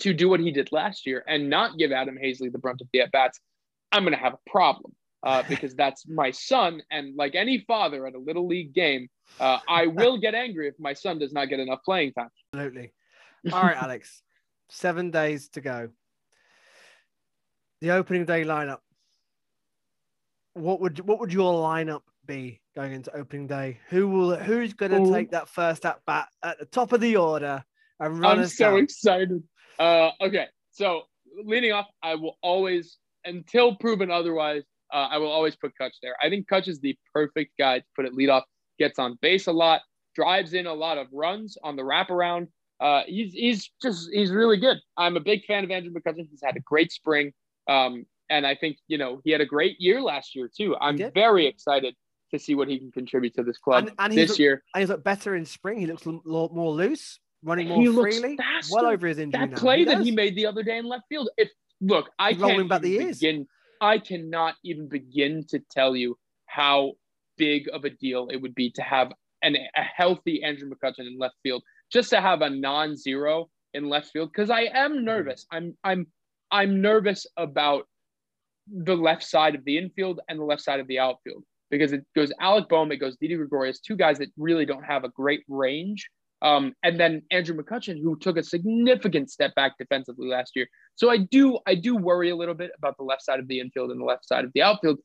[0.00, 2.88] to do what he did last year and not give Adam Haseley the brunt of
[2.92, 3.40] the at bats,
[3.90, 6.82] I'm going to have a problem uh, because that's my son.
[6.90, 9.08] And like any father at a little league game,
[9.40, 12.28] uh, I will get angry if my son does not get enough playing time.
[12.52, 12.92] Absolutely.
[13.50, 14.22] All right, Alex.
[14.68, 15.88] Seven days to go.
[17.80, 18.80] The opening day lineup.
[20.52, 23.78] What would what would your lineup be going into opening day?
[23.88, 27.16] Who will who's going to take that first at bat at the top of the
[27.16, 27.64] order
[28.06, 28.84] run I'm so down?
[28.84, 29.42] excited.
[29.78, 31.02] Uh, okay, so
[31.44, 36.14] leading off, I will always, until proven otherwise, uh, I will always put Kutch there.
[36.22, 38.44] I think Kutch is the perfect guy to put it lead off.
[38.78, 39.82] Gets on base a lot,
[40.14, 42.46] drives in a lot of runs on the wraparound.
[42.80, 44.76] Uh, he's he's just he's really good.
[44.96, 46.28] I'm a big fan of Andrew McCutchen.
[46.30, 47.32] He's had a great spring,
[47.68, 50.76] um, and I think you know he had a great year last year too.
[50.80, 51.96] I'm very excited
[52.32, 54.62] to see what he can contribute to this club And- and this year.
[54.74, 55.80] And he's looked better in spring.
[55.80, 58.36] He looks a lot more loose, running more He freely.
[58.36, 58.74] faster.
[58.74, 59.56] Well over his injury that now.
[59.56, 61.30] play that he made the other day in left field.
[61.36, 63.46] If look, I rolling can't even begin.
[63.80, 66.92] I cannot even begin to tell you how
[67.36, 69.12] big of a deal it would be to have
[69.42, 71.62] an, a healthy Andrew McCutchen in left field,
[71.92, 74.30] just to have a non-zero in left field.
[74.32, 75.04] Because I am mm-hmm.
[75.04, 75.46] nervous.
[75.50, 76.06] I'm I'm
[76.50, 77.86] I'm nervous about
[78.70, 82.04] the left side of the infield and the left side of the outfield because it
[82.14, 85.42] goes Alec Bohm, it goes Didi Gregorius, two guys that really don't have a great
[85.48, 86.08] range.
[86.40, 90.66] Um, and then Andrew McCutchen, who took a significant step back defensively last year.
[90.94, 93.60] So I do I do worry a little bit about the left side of the
[93.60, 94.98] infield and the left side of the outfield.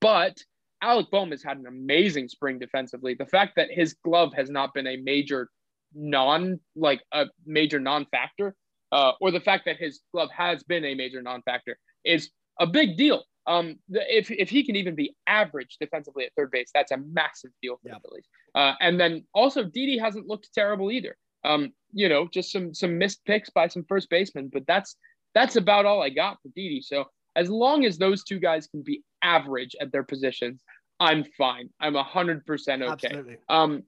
[0.00, 0.36] But
[0.82, 3.14] Alec Bohm has had an amazing spring defensively.
[3.14, 5.48] The fact that his glove has not been a major
[5.94, 8.54] non like a major non-factor,
[8.92, 12.30] uh, or the fact that his glove has been a major non-factor is
[12.60, 13.24] a big deal.
[13.48, 16.98] Um, the, if if he can even be average defensively at third base, that's a
[16.98, 17.94] massive deal for Yeah.
[17.94, 18.28] the Phillies.
[18.54, 21.16] Uh, and then also Didi hasn't looked terrible either.
[21.44, 24.96] Um, you know, just some some missed picks by some first basemen, but that's
[25.34, 26.82] that's about all I got for Didi.
[26.82, 30.62] So as long as those two guys can be average at their positions,
[31.00, 31.70] I'm fine.
[31.80, 33.08] I'm hundred percent okay.
[33.08, 33.36] Absolutely.
[33.48, 33.82] Um,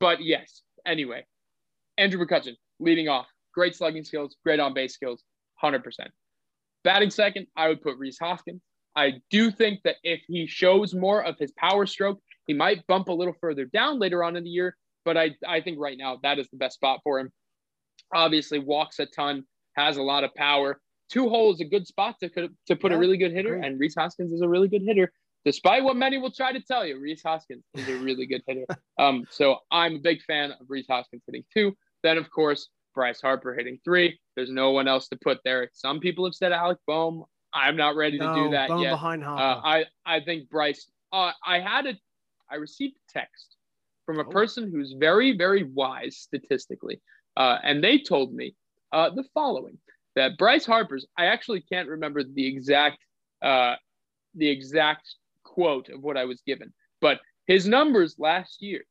[0.00, 0.62] but yes.
[0.84, 1.24] Anyway,
[1.98, 5.22] Andrew McCutchen leading off, great slugging skills, great on base skills,
[5.54, 6.10] hundred percent.
[6.82, 8.62] Batting second, I would put Rhys Hoskins.
[8.96, 13.08] I do think that if he shows more of his power stroke, he might bump
[13.08, 14.76] a little further down later on in the year.
[15.04, 17.30] But I, I think right now that is the best spot for him.
[18.14, 19.44] Obviously, walks a ton,
[19.76, 20.80] has a lot of power.
[21.10, 22.28] Two hole is a good spot to
[22.66, 23.66] to put Yeah, a really good hitter, agreed.
[23.66, 25.12] and Rhys Hoskins is a really good hitter.
[25.44, 28.64] Despite what many will try to tell you, Rhys Hoskins is a really good hitter.
[28.98, 31.76] Um, so I'm a big fan of Rhys Hoskins hitting two.
[32.02, 34.18] Then, of course, Bryce Harper hitting three.
[34.34, 35.68] There's no one else to put there.
[35.74, 37.24] Some people have said Alec Bohm.
[37.52, 38.90] I'm not ready to do that yet.
[38.90, 40.90] behind Uh, I I think Bryce.
[41.12, 41.94] Uh, I had a,
[42.50, 43.56] I received a text
[44.04, 44.30] from a Oh.
[44.30, 47.00] person who's very very wise statistically,
[47.36, 48.54] uh, and they told me
[48.92, 49.78] uh, the following:
[50.16, 51.06] that Bryce Harper's.
[51.16, 52.98] I actually can't remember the exact
[53.42, 53.76] uh,
[54.34, 55.08] the exact
[55.44, 58.84] quote of what I was given, but his numbers last year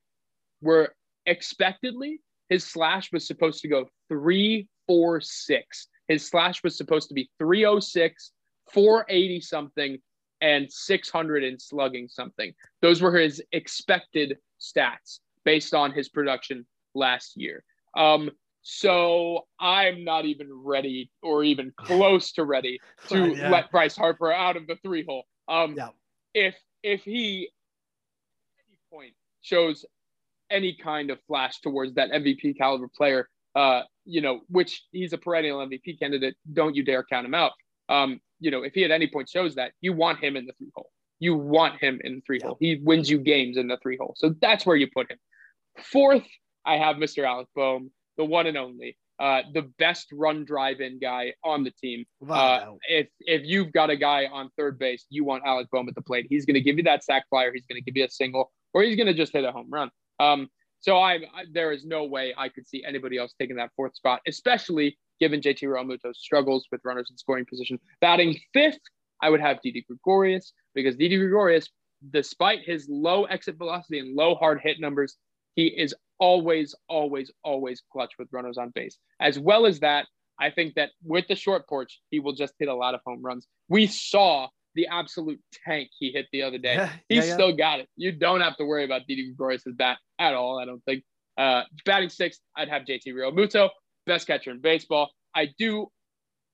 [0.61, 0.95] were
[1.25, 5.87] expectedly his slash was supposed to go three four six.
[6.07, 8.31] His slash was supposed to be 306,
[8.72, 9.97] 480 something,
[10.41, 12.53] and 600 in slugging something.
[12.82, 17.63] Those were his expected stats based on his production last year.
[17.95, 23.49] Um, so I'm not even ready or even close to ready to yeah.
[23.49, 25.26] let Bryce Harper out of the three hole.
[25.47, 25.89] Um, Yeah.
[26.34, 27.49] if if he
[28.57, 29.86] at any point shows
[30.49, 35.18] any kind of flash towards that MVP caliber player, uh, you know, which he's a
[35.18, 37.51] perennial MVP candidate, don't you dare count him out.
[37.89, 40.53] Um, you know, if he at any point shows that, you want him in the
[40.53, 40.89] three hole.
[41.19, 42.57] You want him in the three hole.
[42.59, 44.13] He wins you games in the three hole.
[44.17, 45.17] So that's where you put him.
[45.79, 46.25] Fourth,
[46.65, 47.25] I have Mr.
[47.25, 51.71] Alec Bohm, the one and only, uh, the best run drive in guy on the
[51.71, 52.05] team.
[52.29, 55.88] A Uh, if if you've got a guy on third base, you want Alec Bohm
[55.88, 56.27] at the plate.
[56.29, 57.51] He's going to give you that sack flyer.
[57.53, 59.67] He's going to give you a single, or he's going to just hit a home
[59.69, 59.89] run.
[60.19, 60.49] Um,
[60.81, 63.95] so I, I there is no way I could see anybody else taking that fourth
[63.95, 67.80] spot, especially given JT Realmuto's struggles with runners in scoring position.
[68.01, 68.80] Batting fifth,
[69.22, 71.70] I would have Didi Gregorius because Didi Gregorius,
[72.11, 75.18] despite his low exit velocity and low hard hit numbers,
[75.55, 78.97] he is always, always, always clutch with runners on base.
[79.20, 80.05] As well as that,
[80.39, 83.22] I think that with the short porch, he will just hit a lot of home
[83.24, 83.47] runs.
[83.70, 86.76] We saw the absolute tank he hit the other day.
[86.76, 87.34] Yeah, He's yeah, yeah.
[87.34, 87.88] still got it.
[87.95, 91.03] You don't have to worry about Didi Gregorius' bat at all, I don't think.
[91.38, 93.70] Uh, batting sixth, I'd have JT Realmuto,
[94.05, 95.09] best catcher in baseball.
[95.35, 95.87] I do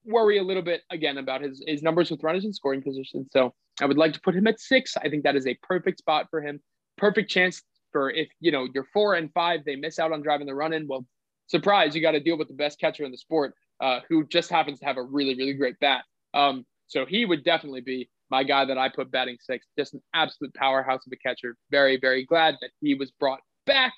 [0.05, 3.27] worry a little bit again about his, his numbers with runners in scoring position.
[3.31, 4.97] So I would like to put him at six.
[4.97, 6.59] I think that is a perfect spot for him.
[6.97, 10.47] Perfect chance for if you know you're four and five, they miss out on driving
[10.47, 10.87] the run in.
[10.87, 11.05] Well,
[11.47, 13.53] surprise, you got to deal with the best catcher in the sport.
[13.81, 16.03] uh, who just happens to have a really, really great bat.
[16.33, 19.65] Um, so he would definitely be my guy that I put batting six.
[19.77, 21.57] Just an absolute powerhouse of a catcher.
[21.71, 23.93] Very, very glad that he was brought back.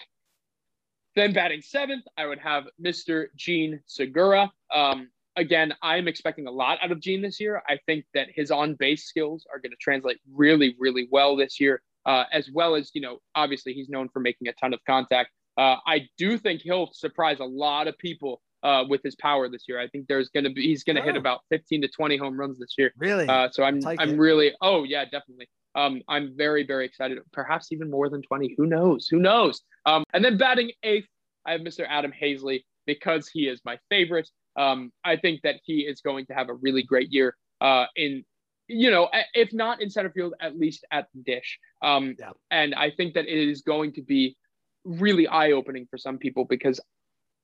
[1.16, 3.28] Then batting seventh, I would have Mr.
[3.36, 4.52] Jean Segura.
[4.74, 7.62] Um, again, I'm expecting a lot out of Jean this year.
[7.68, 11.60] I think that his on base skills are going to translate really, really well this
[11.60, 14.80] year, uh, as well as, you know, obviously he's known for making a ton of
[14.88, 15.30] contact.
[15.58, 19.66] Uh, I do think he'll surprise a lot of people uh, with his power this
[19.68, 19.80] year.
[19.80, 21.06] I think there's going to be, he's going to oh.
[21.06, 22.92] hit about 15 to 20 home runs this year.
[22.98, 23.28] Really?
[23.28, 24.18] Uh, so I'm, I'm it.
[24.18, 25.48] really, oh, yeah, definitely.
[25.76, 27.18] Um, I'm very, very excited.
[27.32, 28.56] Perhaps even more than 20.
[28.58, 29.08] Who knows?
[29.08, 29.62] Who knows?
[29.86, 31.08] Um, and then batting eighth,
[31.46, 31.86] I have Mr.
[31.90, 34.30] Adam Haseley because he is my favorite.
[34.56, 38.24] Um, I think that he is going to have a really great year uh, in,
[38.68, 41.60] you know, if not in center field, at least at the dish.
[41.82, 42.32] Um, yeah.
[42.52, 44.38] And I think that it is going to be
[44.86, 46.80] really eye opening for some people because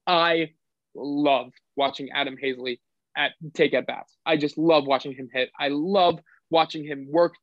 [0.06, 0.52] I
[0.96, 2.80] love watching Adam Haseley
[3.16, 4.18] at take at bats.
[4.26, 5.50] I just love watching him hit.
[5.60, 6.20] I love
[6.50, 7.34] watching him work,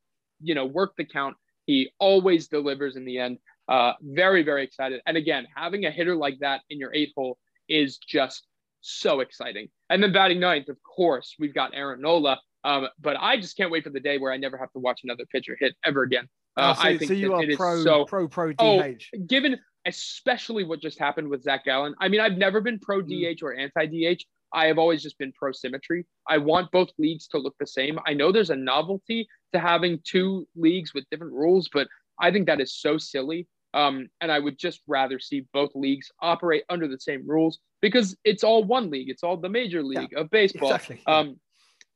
[0.41, 1.35] you know, work the count.
[1.65, 3.39] He always delivers in the end.
[3.67, 5.01] Uh, very, very excited.
[5.05, 8.45] And again, having a hitter like that in your eight hole is just
[8.81, 9.67] so exciting.
[9.89, 12.39] And then batting ninth, of course, we've got Aaron Nola.
[12.63, 15.01] Um, but I just can't wait for the day where I never have to watch
[15.03, 16.27] another pitcher hit ever again.
[16.55, 18.55] Uh, oh, so, I think so you are pro, so, pro, pro, DH.
[18.59, 18.93] Oh,
[19.27, 21.95] given especially what just happened with Zach Gallen.
[21.99, 23.43] I mean, I've never been pro DH mm.
[23.43, 24.23] or anti DH.
[24.53, 26.05] I have always just been pro symmetry.
[26.27, 27.99] I want both leagues to look the same.
[28.05, 31.87] I know there's a novelty to having two leagues with different rules, but
[32.19, 33.47] I think that is so silly.
[33.73, 38.15] Um, and I would just rather see both leagues operate under the same rules because
[38.23, 39.09] it's all one league.
[39.09, 40.73] It's all the major league yeah, of baseball.
[40.73, 41.01] Exactly.
[41.05, 41.39] Um,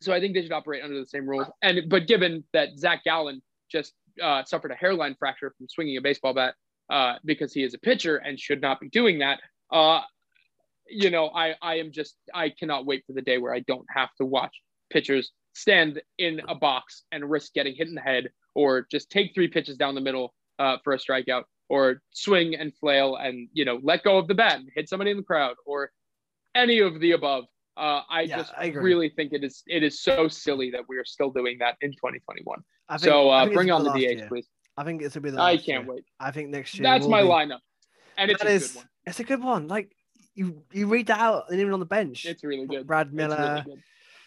[0.01, 1.47] so I think they should operate under the same rules.
[1.61, 3.41] And but given that Zach Gallen
[3.71, 6.55] just uh, suffered a hairline fracture from swinging a baseball bat
[6.89, 9.39] uh, because he is a pitcher and should not be doing that,
[9.71, 10.01] uh,
[10.89, 13.85] you know, I I am just I cannot wait for the day where I don't
[13.93, 14.55] have to watch
[14.91, 19.33] pitchers stand in a box and risk getting hit in the head or just take
[19.33, 23.65] three pitches down the middle uh, for a strikeout or swing and flail and you
[23.65, 25.91] know let go of the bat and hit somebody in the crowd or
[26.55, 27.45] any of the above.
[27.77, 30.97] Uh, I yeah, just I really think it is it is so silly that we
[30.97, 32.59] are still doing that in 2021.
[32.89, 34.27] Think, so uh, bring on the, the DH, year.
[34.27, 34.47] please.
[34.77, 35.37] I think it's a bit.
[35.37, 35.95] I can't year.
[35.95, 36.03] wait.
[36.19, 36.83] I think next year.
[36.83, 37.29] That's my be...
[37.29, 37.59] lineup,
[38.17, 38.89] and it's that a is, good one.
[39.05, 39.67] It's a good one.
[39.67, 39.95] Like
[40.35, 42.87] you, you read that out, and even on the bench, it's really good.
[42.87, 43.65] Brad Miller.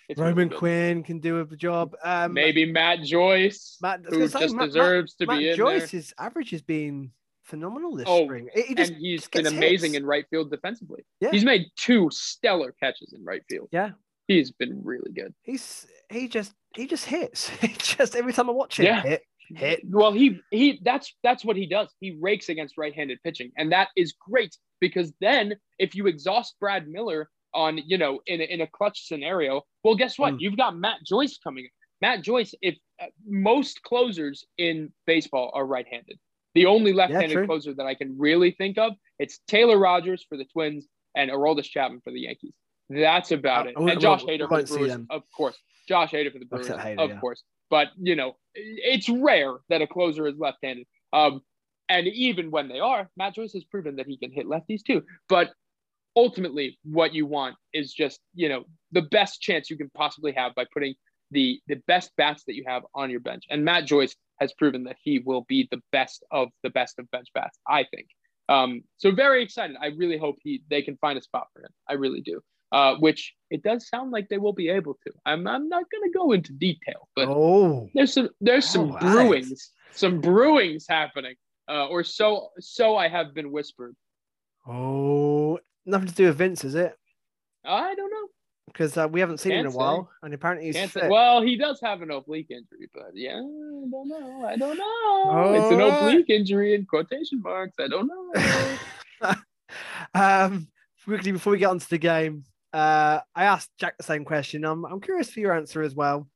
[0.08, 1.96] It's Roman really Quinn can do a job.
[2.04, 6.12] Um, Maybe Matt Joyce, Matt, who just Matt, deserves Matt, to be Matt in Joyce's
[6.18, 6.26] there.
[6.26, 7.10] average has been
[7.42, 8.48] phenomenal this oh, spring.
[8.54, 10.02] He just, and he's been amazing hits.
[10.02, 11.04] in right field defensively.
[11.20, 11.30] Yeah.
[11.30, 13.68] He's made two stellar catches in right field.
[13.72, 13.90] Yeah.
[14.26, 15.34] He's been really good.
[15.42, 17.50] He's he just he just hits.
[17.78, 19.02] Just every time I watch him yeah.
[19.02, 19.80] hit, hit.
[19.88, 21.88] Well, he he that's that's what he does.
[22.00, 23.52] He rakes against right-handed pitching.
[23.56, 28.40] And that is great because then if you exhaust Brad Miller on, you know, in
[28.40, 30.34] a, in a clutch scenario, well, guess what?
[30.34, 30.40] Mm.
[30.40, 31.68] You've got Matt Joyce coming.
[32.00, 36.18] Matt Joyce, if uh, most closers in baseball are right-handed.
[36.54, 40.36] The only left-handed yeah, closer that I can really think of, it's Taylor Rogers for
[40.36, 40.86] the Twins
[41.16, 42.52] and Aroldis Chapman for the Yankees.
[42.90, 43.74] That's about it.
[43.76, 45.56] And Josh Hader for the Brewers, of course.
[45.88, 47.18] Josh Hader for the Brewers, Hader, of yeah.
[47.18, 47.42] course.
[47.70, 50.86] But you know, it's rare that a closer is left-handed.
[51.12, 51.40] Um,
[51.88, 55.02] and even when they are, Matt Joyce has proven that he can hit lefties too.
[55.28, 55.52] But
[56.16, 60.54] ultimately, what you want is just you know the best chance you can possibly have
[60.54, 60.94] by putting
[61.30, 63.44] the the best bats that you have on your bench.
[63.50, 67.10] And Matt Joyce has proven that he will be the best of the best of
[67.10, 67.58] bench bats.
[67.68, 68.08] I think.
[68.48, 69.76] Um, so very excited.
[69.80, 71.70] I really hope he they can find a spot for him.
[71.88, 72.40] I really do.
[72.74, 75.12] Uh, which it does sound like they will be able to.
[75.24, 77.88] I'm, I'm not going to go into detail, but oh.
[77.94, 81.36] there's some there's some oh, brewings, some brewings happening,
[81.68, 83.94] uh, or so so I have been whispered.
[84.66, 86.98] Oh, nothing to do with Vince, is it?
[87.64, 88.26] I don't know
[88.66, 90.24] because uh, we haven't seen Can't him in a while, say.
[90.24, 91.08] and apparently he's fit.
[91.08, 94.44] Well, he does have an oblique injury, but yeah, I don't know.
[94.44, 95.22] I don't know.
[95.26, 95.54] Oh.
[95.54, 97.76] It's an oblique injury in quotation marks.
[97.78, 99.34] I don't know.
[100.14, 100.66] um,
[101.04, 102.44] quickly before we get onto the game,
[102.74, 104.64] uh, I asked Jack the same question.
[104.64, 106.28] I'm, I'm curious for your answer as well.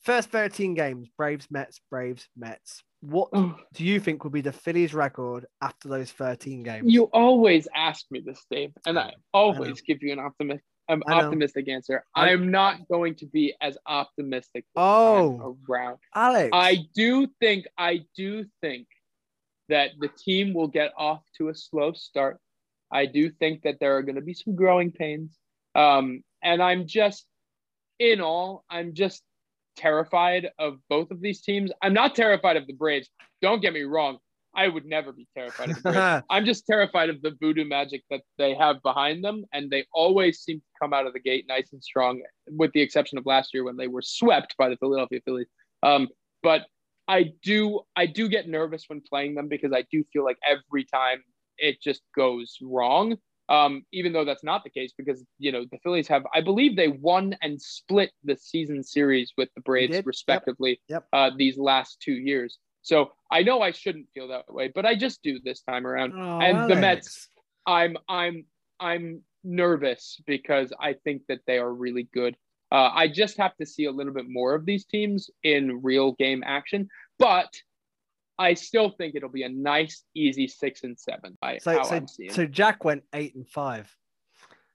[0.00, 2.82] First 13 games Braves, Mets, Braves, Mets.
[3.02, 3.56] What oh.
[3.74, 6.90] do you think will be the Phillies record after those 13 games?
[6.90, 11.02] You always ask me this, Dave, and I always I give you an optimistic, um,
[11.08, 12.04] optimistic answer.
[12.14, 14.64] I, am not going to be as optimistic.
[14.76, 16.50] Oh, around Alex.
[16.52, 18.86] I do think, I do think
[19.68, 22.38] that the team will get off to a slow start.
[22.92, 25.38] I do think that there are going to be some growing pains.
[25.74, 27.26] Um, and I'm just,
[27.98, 29.22] in all, I'm just
[29.76, 31.70] terrified of both of these teams.
[31.82, 33.08] I'm not terrified of the Braves.
[33.40, 34.18] Don't get me wrong.
[34.54, 36.24] I would never be terrified of the Braves.
[36.30, 40.40] I'm just terrified of the voodoo magic that they have behind them, and they always
[40.40, 43.54] seem to come out of the gate nice and strong, with the exception of last
[43.54, 45.48] year when they were swept by the Philadelphia Phillies.
[45.82, 46.08] Um,
[46.42, 46.66] but
[47.08, 50.84] I do I do get nervous when playing them because I do feel like every
[50.84, 51.22] time
[51.58, 53.16] it just goes wrong.
[53.48, 56.76] Um, even though that's not the case because you know the Phillies have I believe
[56.76, 59.96] they won and split the season series with the Braves did.
[59.96, 60.06] Yep.
[60.06, 61.06] respectively Yep.
[61.12, 62.58] Uh, these last two years.
[62.82, 66.14] So I know I shouldn't feel that way, but I just do this time around.
[66.16, 67.28] Oh, And the Mets-
[67.66, 68.44] I'm I'm
[68.80, 72.36] I'm nervous because I think that they are really good.
[72.70, 76.12] Uh, I just have to see a little bit more of these teams in real
[76.12, 76.88] game action,
[77.18, 77.52] but
[78.38, 81.36] I still think it'll be a nice, easy six and seven.
[81.40, 83.94] By So, so, so Jack went eight and five,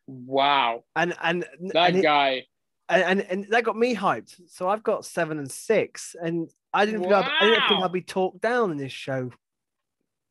[0.07, 2.45] wow, and and that and, it- guy.
[2.89, 4.39] and, and and that got me hyped.
[4.47, 7.91] So I've got seven and six, and I didn't think I'd, I didn't think I'd
[7.91, 9.31] be talked down in this show.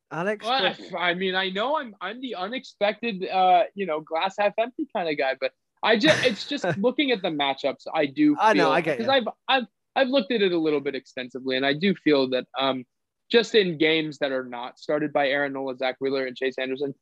[0.09, 4.53] Alex, Well, I mean, I know I'm I'm the unexpected, uh, you know, glass half
[4.57, 5.51] empty kind of guy, but
[5.83, 7.85] I just it's just looking at the matchups.
[7.93, 8.35] I do.
[8.35, 9.65] Feel, I know, I get because I've I've
[9.95, 12.85] I've looked at it a little bit extensively, and I do feel that um,
[13.31, 16.93] just in games that are not started by Aaron Nola, Zack Wheeler, and Chase Anderson,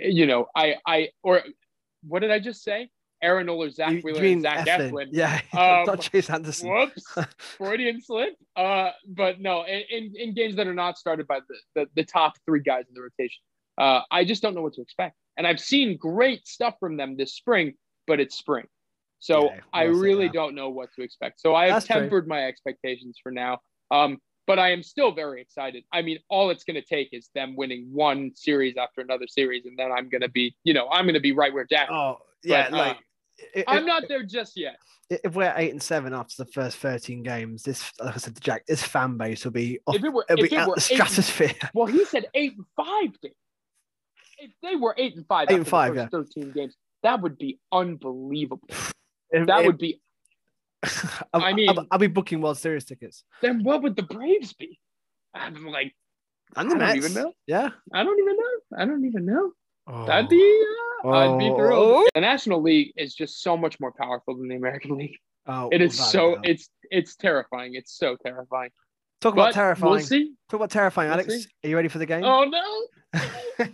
[0.00, 1.42] you know, I I or
[2.06, 2.88] what did I just say?
[3.22, 4.90] Aaron Nola, Zack you- you Wheeler, mean and Zach Eflin.
[4.90, 5.08] Eflin.
[5.12, 6.70] Yeah, Um, not Chase Anderson.
[6.70, 7.04] Whoops,
[7.38, 8.34] Freudian slip.
[8.56, 12.04] Uh, but no, in, in, in games that are not started by the, the, the
[12.04, 13.40] top three guys in the rotation,
[13.78, 15.14] uh, I just don't know what to expect.
[15.36, 17.74] And I've seen great stuff from them this spring,
[18.08, 18.64] but it's spring.
[19.20, 21.40] So Yeah, I really don't know what to expect.
[21.40, 22.00] So I have That's true.
[22.00, 23.60] tempered my expectations for now.
[23.92, 25.84] Um, but I am still very excited.
[25.92, 29.66] I mean, all it's going to take is them winning one series after another series,
[29.66, 31.88] and then I'm going to be, you know, I'm going to be right where Jack.
[31.90, 32.96] Oh yeah, But, uh, like
[33.56, 34.76] i- I'm not there just yet.
[35.10, 38.40] If we're eight and seven after the first thirteen games, this, like I said to
[38.40, 40.68] Jack, this fan base will be off, If it were, it'll if be it out
[40.68, 41.52] were the eight stratosphere.
[41.74, 43.10] Well, he said eight and five.
[44.38, 47.20] If they were eight and five, Eight after and the five, first thirteen games, that
[47.20, 48.68] would be unbelievable.
[49.34, 50.00] If- That if- would be.
[51.32, 53.24] I'll, I I'll- mean- I'll, be booking World Series tickets.
[53.40, 54.78] Then what would the Braves be?
[55.34, 55.94] I'm like,
[56.56, 57.32] And the I don't even know.
[57.46, 57.68] Yeah.
[57.92, 58.78] I don't even know.
[58.78, 59.52] I don't even know.
[59.86, 60.06] Oh.
[60.06, 60.64] That'd be.
[61.04, 61.56] Uh, I'd be Oh.
[61.56, 62.08] thrilled.
[62.14, 65.16] The National League is just so much more powerful than the American League.
[65.46, 66.36] Oh, It is so.
[66.36, 66.46] doubt.
[66.48, 67.74] It's it's terrifying.
[67.74, 68.70] It's so terrifying.
[69.20, 69.90] Talk But about terrifying.
[69.92, 70.34] We'll see.
[70.50, 71.34] Talk about terrifying, We'll Alex.
[71.34, 71.46] see.
[71.64, 72.22] Are you ready for the game?
[72.24, 73.68] Oh no!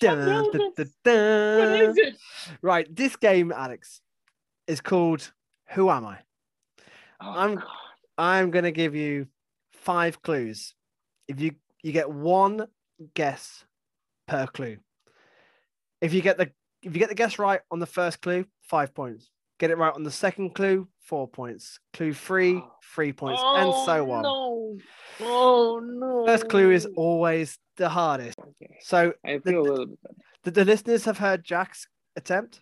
[0.00, 0.52] Dun, nervous.
[0.52, 0.70] dun,
[1.04, 1.98] dun, What dun.
[1.98, 2.16] it?
[2.62, 4.00] Right, this game, Alex,
[4.68, 5.32] is called
[5.70, 6.18] Who Am I?
[7.20, 7.66] Oh, I'm- God.
[8.16, 9.28] I'm gonna give you
[9.72, 10.74] five clues.
[11.28, 11.52] If you
[11.82, 12.66] you get one
[13.14, 13.64] guess
[14.26, 14.78] per clue.
[16.00, 16.50] If you get the
[16.82, 19.30] if you get the guess right on the first clue, five points.
[19.58, 21.80] Get it right on the second clue, four points.
[21.92, 22.72] Clue three, oh.
[22.94, 24.24] three points, and oh, so on.
[24.26, 24.78] Oh,
[25.20, 25.26] No.
[25.26, 26.26] Oh no.
[26.26, 28.38] First clue is always the hardest.
[28.38, 28.78] Okay.
[28.82, 30.14] So I feel a little bit better.
[30.44, 32.60] the, the listeners have heard Jack's attempt,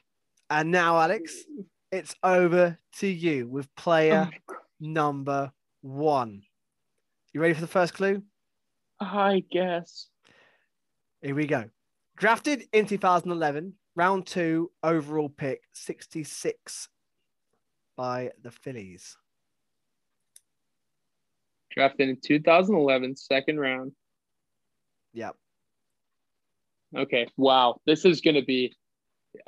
[0.49, 1.35] and now Alex,
[1.97, 6.43] it's over to you with player Oh, number one.
[7.33, 8.23] You ready for the first clue?
[9.01, 10.09] I guess.
[11.23, 11.65] Here we go.
[12.17, 16.89] Drafted in 2011, round two, overall pick 66
[17.97, 19.17] by the Phillies.
[21.71, 23.93] Drafted in 2011, second round.
[25.15, 25.37] Yep.
[26.97, 27.27] Okay.
[27.37, 27.81] Wow.
[27.87, 28.75] This is going to be.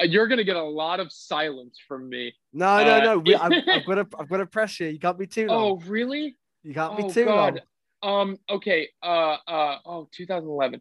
[0.00, 2.32] You're going to get a lot of silence from me.
[2.52, 3.18] No, no, Uh, no.
[3.18, 4.88] We, I've, I've got to, I've got to press you.
[4.88, 5.62] You can't be too long.
[5.82, 6.36] Oh, really?
[6.62, 7.60] you can't be Oh, too God.
[8.02, 8.20] long.
[8.30, 8.36] Um.
[8.48, 8.88] Okay.
[9.02, 9.36] Uh.
[9.46, 9.78] Uh.
[9.84, 10.80] Oh, 2011.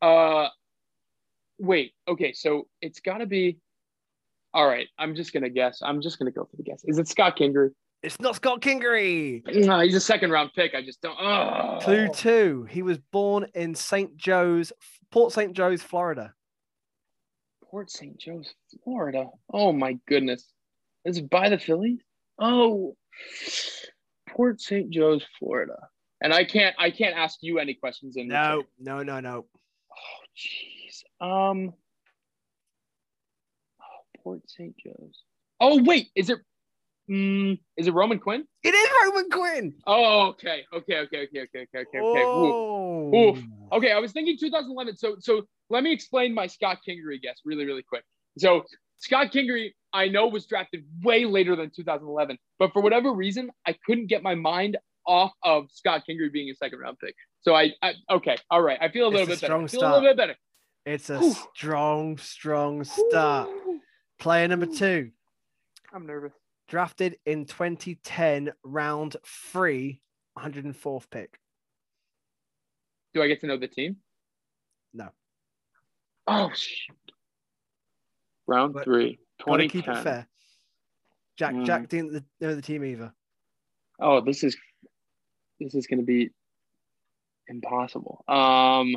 [0.00, 0.48] Uh.
[1.58, 1.92] Wait.
[2.08, 2.32] Okay.
[2.32, 3.58] So it's got to be.
[4.54, 4.88] All right.
[4.98, 5.80] I'm just gonna guess.
[5.82, 6.82] I'm just gonna go for the guess.
[6.84, 7.70] Is it Scott Kingery?
[8.02, 9.42] It's not Scott Kingery.
[9.66, 10.74] No, he's a second round pick.
[10.74, 11.16] I just don't.
[11.20, 11.78] Oh.
[11.82, 12.66] Clue two.
[12.70, 14.16] He was born in St.
[14.16, 14.72] Joe's,
[15.12, 15.52] Port St.
[15.52, 16.32] Joe's, Florida.
[17.70, 18.18] Port St.
[18.18, 18.52] Joe's,
[18.84, 19.26] Florida.
[19.52, 20.46] Oh my goodness.
[21.04, 22.00] Is it by the Phillies?
[22.38, 22.96] Oh,
[24.28, 24.90] Port St.
[24.90, 25.76] Joe's, Florida.
[26.20, 28.64] And I can't I can't ask you any questions in No, return.
[28.78, 29.46] no, no, no.
[29.90, 31.02] Oh jeez.
[31.20, 31.72] Um
[33.80, 34.74] oh, Port St.
[34.76, 35.22] Joe's.
[35.60, 36.38] Oh wait, is it
[37.10, 38.44] Mm, is it Roman Quinn?
[38.62, 39.74] It is Roman Quinn.
[39.84, 42.24] Oh, okay, okay, okay, okay, okay, okay, okay.
[42.24, 43.12] Oh.
[43.12, 43.38] Oof.
[43.72, 44.96] Okay, I was thinking 2011.
[44.96, 48.04] So, so let me explain my Scott Kingery guess really, really quick.
[48.38, 48.64] So,
[48.98, 53.74] Scott Kingery, I know was drafted way later than 2011, but for whatever reason, I
[53.86, 57.14] couldn't get my mind off of Scott Kingery being a second round pick.
[57.40, 58.78] So I, I okay, all right.
[58.80, 59.46] I feel a It's little a bit better.
[59.46, 59.92] strong I feel start.
[59.92, 60.34] a little bit better.
[60.86, 61.34] It's a Whew.
[61.54, 63.48] strong, strong start.
[63.48, 63.80] Ooh,
[64.18, 65.10] Player number two,
[65.94, 66.32] I'm nervous.
[66.68, 70.02] drafted in 2010, round three,
[70.38, 71.38] 104th pick.
[73.14, 73.96] Do I get to know the team?
[76.26, 76.96] Oh shoot.
[78.46, 79.18] Round But- three.
[79.44, 80.26] Gotta keep it fair.
[81.36, 81.64] Jack Mm.
[81.64, 83.12] Jack didn't know the team either.
[83.98, 84.56] Oh, this is
[85.58, 86.30] this is gonna be
[87.48, 88.24] impossible.
[88.28, 88.96] Um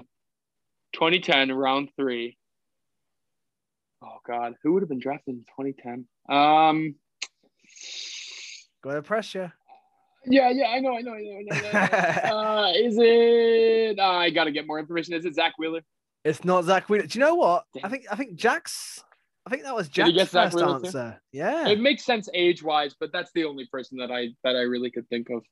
[0.93, 2.37] 2010, round three.
[4.01, 6.07] Oh god, who would have been drafted in 2010?
[6.29, 6.95] Um
[8.81, 9.49] Gotta press you.
[10.25, 11.55] yeah, yeah, I know, I know, I know, I know.
[11.55, 12.35] I know.
[12.37, 13.97] uh, is it?
[13.97, 15.13] Uh, I gotta get more information.
[15.13, 15.81] Is it Zack Wheeler?
[16.23, 17.05] It's not Zack Wheeler.
[17.05, 17.65] Do you know what?
[17.83, 19.03] I think I think Jack's.
[19.45, 20.85] I think that was Did Jack's get Zack first Wheeler too?
[20.85, 21.21] answer.
[21.31, 21.67] Yeah.
[21.67, 24.89] It makes sense age wise, but that's the only person that I that I really
[24.89, 25.43] could think of.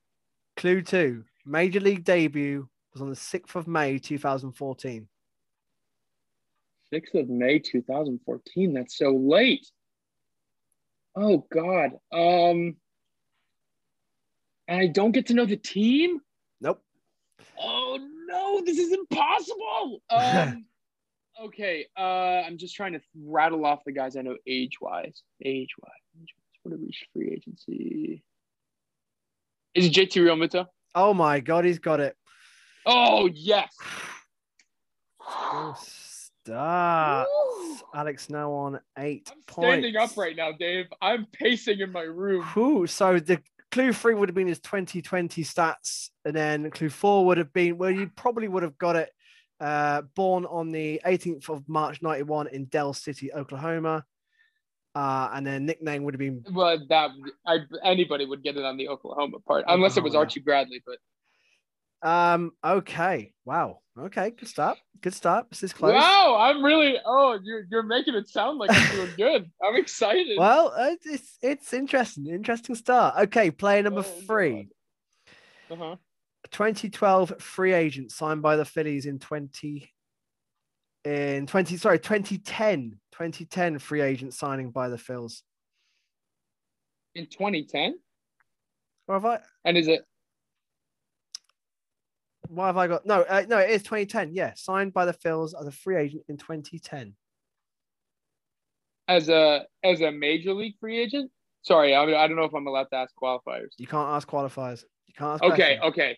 [0.56, 1.26] Clue two.
[1.46, 5.08] Major league debut was on the sixth of May, two thousand fourteen.
[6.94, 8.74] 6th of May 2014.
[8.74, 9.66] That's so late.
[11.16, 11.92] Oh God.
[12.12, 12.76] Um
[14.68, 16.20] and I don't get to know the team?
[16.60, 16.84] Nope.
[17.58, 18.21] Oh no,
[18.66, 20.02] this is impossible.
[20.10, 20.66] Um
[21.44, 21.86] okay.
[21.98, 25.24] Uh I'm just trying to rattle off the guys I know age-wise.
[25.44, 26.28] Age-wise.
[26.64, 28.24] What a reach free agency.
[29.74, 30.68] Is it JT Realmuto?
[30.94, 32.16] Oh my god, he's got it.
[32.86, 33.76] Oh yes.
[36.44, 37.28] Starts.
[37.30, 37.78] Woo!
[37.94, 39.70] Alex now on 8 I'm points.
[39.70, 40.88] standing up right now, Dave.
[41.02, 42.44] I'm pacing in my room.
[42.54, 47.26] Whew, so the clue three would have been his 2020 stats, and then clue four
[47.26, 49.10] would have been well, you probably would have got it.
[49.60, 54.04] Uh, born on the 18th of March 91 in Del City, Oklahoma.
[54.96, 57.12] Uh, and then nickname would have been Well, that
[57.46, 60.82] I anybody would get it on the Oklahoma part, unless it was Archie Bradley.
[60.86, 60.98] But
[62.02, 63.34] um okay.
[63.46, 63.80] Wow.
[64.00, 64.78] Okay, good start.
[65.02, 65.50] Good start.
[65.50, 65.94] This is close.
[65.94, 69.52] wow, I'm really oh you're you're making it sound like I'm doing good.
[69.64, 70.38] I'm excited.
[70.38, 72.28] Well, uh, it's it's interesting.
[72.28, 73.16] Interesting start.
[73.24, 74.70] Okay, player number Oh, three.
[75.70, 75.96] uh-huh.
[76.52, 79.90] 2012 free agent signed by the Phillies in 20
[81.06, 85.42] in 20 sorry 2010 2010 free agent signing by the Phils.
[87.16, 87.96] In 2010,
[89.08, 90.06] Or have I and is it
[92.52, 95.54] why have I got no uh, no it is 2010 yeah signed by the Phils
[95.60, 97.16] as a free agent in 2010.
[99.08, 101.32] as a as a major league free agent?
[101.64, 103.70] Sorry, I, I don't know if I'm allowed to ask qualifiers.
[103.78, 104.84] You can't ask qualifiers.
[105.08, 105.84] You can't ask Okay, questions.
[105.84, 106.18] okay,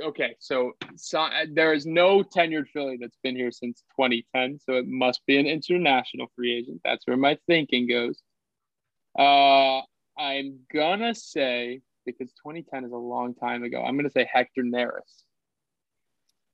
[0.00, 0.36] okay.
[0.40, 5.20] So, so there is no tenured Philly that's been here since 2010, so it must
[5.26, 6.80] be an international free agent.
[6.84, 8.20] That's where my thinking goes.
[9.16, 9.82] Uh,
[10.18, 13.82] I'm gonna say because 2010 is a long time ago.
[13.82, 15.22] I'm gonna say Hector Neris.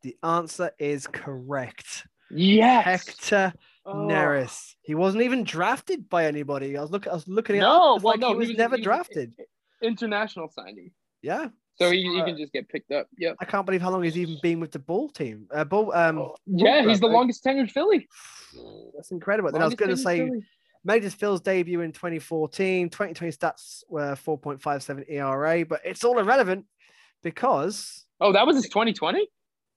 [0.03, 2.07] The answer is correct.
[2.31, 3.53] Yes, Hector
[3.89, 3.95] Oh.
[3.95, 4.75] Neris.
[4.83, 6.77] He wasn't even drafted by anybody.
[6.77, 7.63] I was looking I was looking up.
[7.63, 9.33] No, well, like no, he was, never he drafted.
[9.81, 10.91] International signing,
[11.23, 11.49] Yeah.
[11.77, 13.07] so he, he can just get picked up.
[13.19, 13.37] Yep.
[13.41, 15.47] I can't believe how long he's even been with the ball team.
[15.55, 18.09] Uh, ball, um, Yeah, he's the longest tenured Philly.
[18.97, 19.53] that's incredible.
[19.53, 20.41] Then I was going to say Philly.
[20.85, 22.89] made his Phil's debut in 2014.
[22.91, 26.65] 2020 stats were 4.57 ERA, but it's all irrelevant
[27.23, 29.29] because Oh, that was his 2020?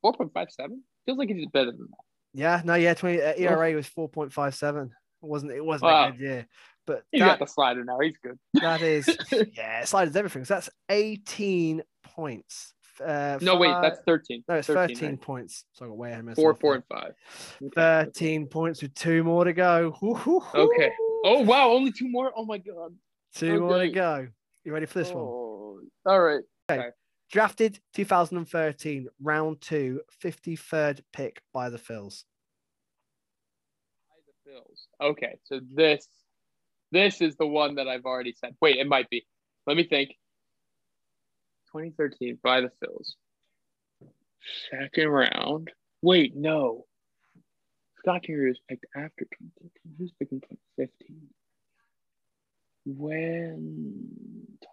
[0.03, 0.79] 4.57?
[1.05, 1.97] Feels like he's better than that.
[2.33, 4.85] yeah, no, yeah, 20 uh, ERA was 4.57.
[4.85, 4.91] It
[5.21, 6.07] wasn't it wasn't Wow.
[6.07, 6.47] a good year,
[6.87, 7.99] but that, got the slider now.
[7.99, 8.39] He's good.
[8.61, 9.09] that is
[9.57, 10.45] yeah, sliders everything.
[10.45, 12.73] So that's 18 points.
[13.05, 14.43] Uh, No, wait, that's 13.
[14.47, 15.21] no, it's 13, 13, right?
[15.21, 15.65] points.
[15.73, 16.43] So I got way ahead of myself.
[16.43, 17.13] Four, four, and five.
[17.61, 17.71] Okay.
[17.75, 19.93] 13 points with two more to go.
[20.01, 20.91] Okay.
[21.25, 21.69] Oh, wow.
[21.71, 22.31] Only two more?
[22.35, 22.93] Oh, my God.
[23.35, 24.27] Two more to go.
[24.63, 25.23] You ready for this one?
[25.23, 26.41] Oh, All right.
[27.31, 32.23] Drafted 2013, round two, 53rd pick by the Phils.
[34.09, 34.87] By the Bills.
[34.99, 35.37] Okay.
[35.43, 36.07] So this,
[36.91, 38.55] this is the one that I've already said.
[38.61, 39.27] Wait, it might be.
[39.67, 40.09] Let me think.
[41.71, 43.13] 2013 by the Phils.
[44.71, 45.69] Second round.
[46.01, 46.85] Wait, no.
[47.99, 49.71] Scott Kingery was picked after 2013.
[49.97, 51.27] He was picked in 2015.
[52.85, 54.09] When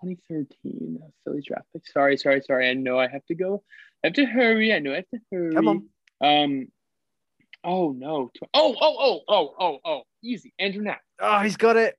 [0.02, 1.86] 2013 uh, Phillies draft pick.
[1.86, 2.68] Sorry, sorry, sorry.
[2.68, 3.62] I know I have to go.
[4.04, 4.72] I have to hurry.
[4.72, 5.54] I know I have to hurry.
[5.54, 5.88] Come on.
[6.20, 6.66] Um.
[7.64, 8.30] Oh no.
[8.54, 10.02] Oh oh oh oh oh oh.
[10.22, 10.52] Easy.
[10.58, 11.00] Andrew Knapp.
[11.20, 11.96] Oh, he's got it.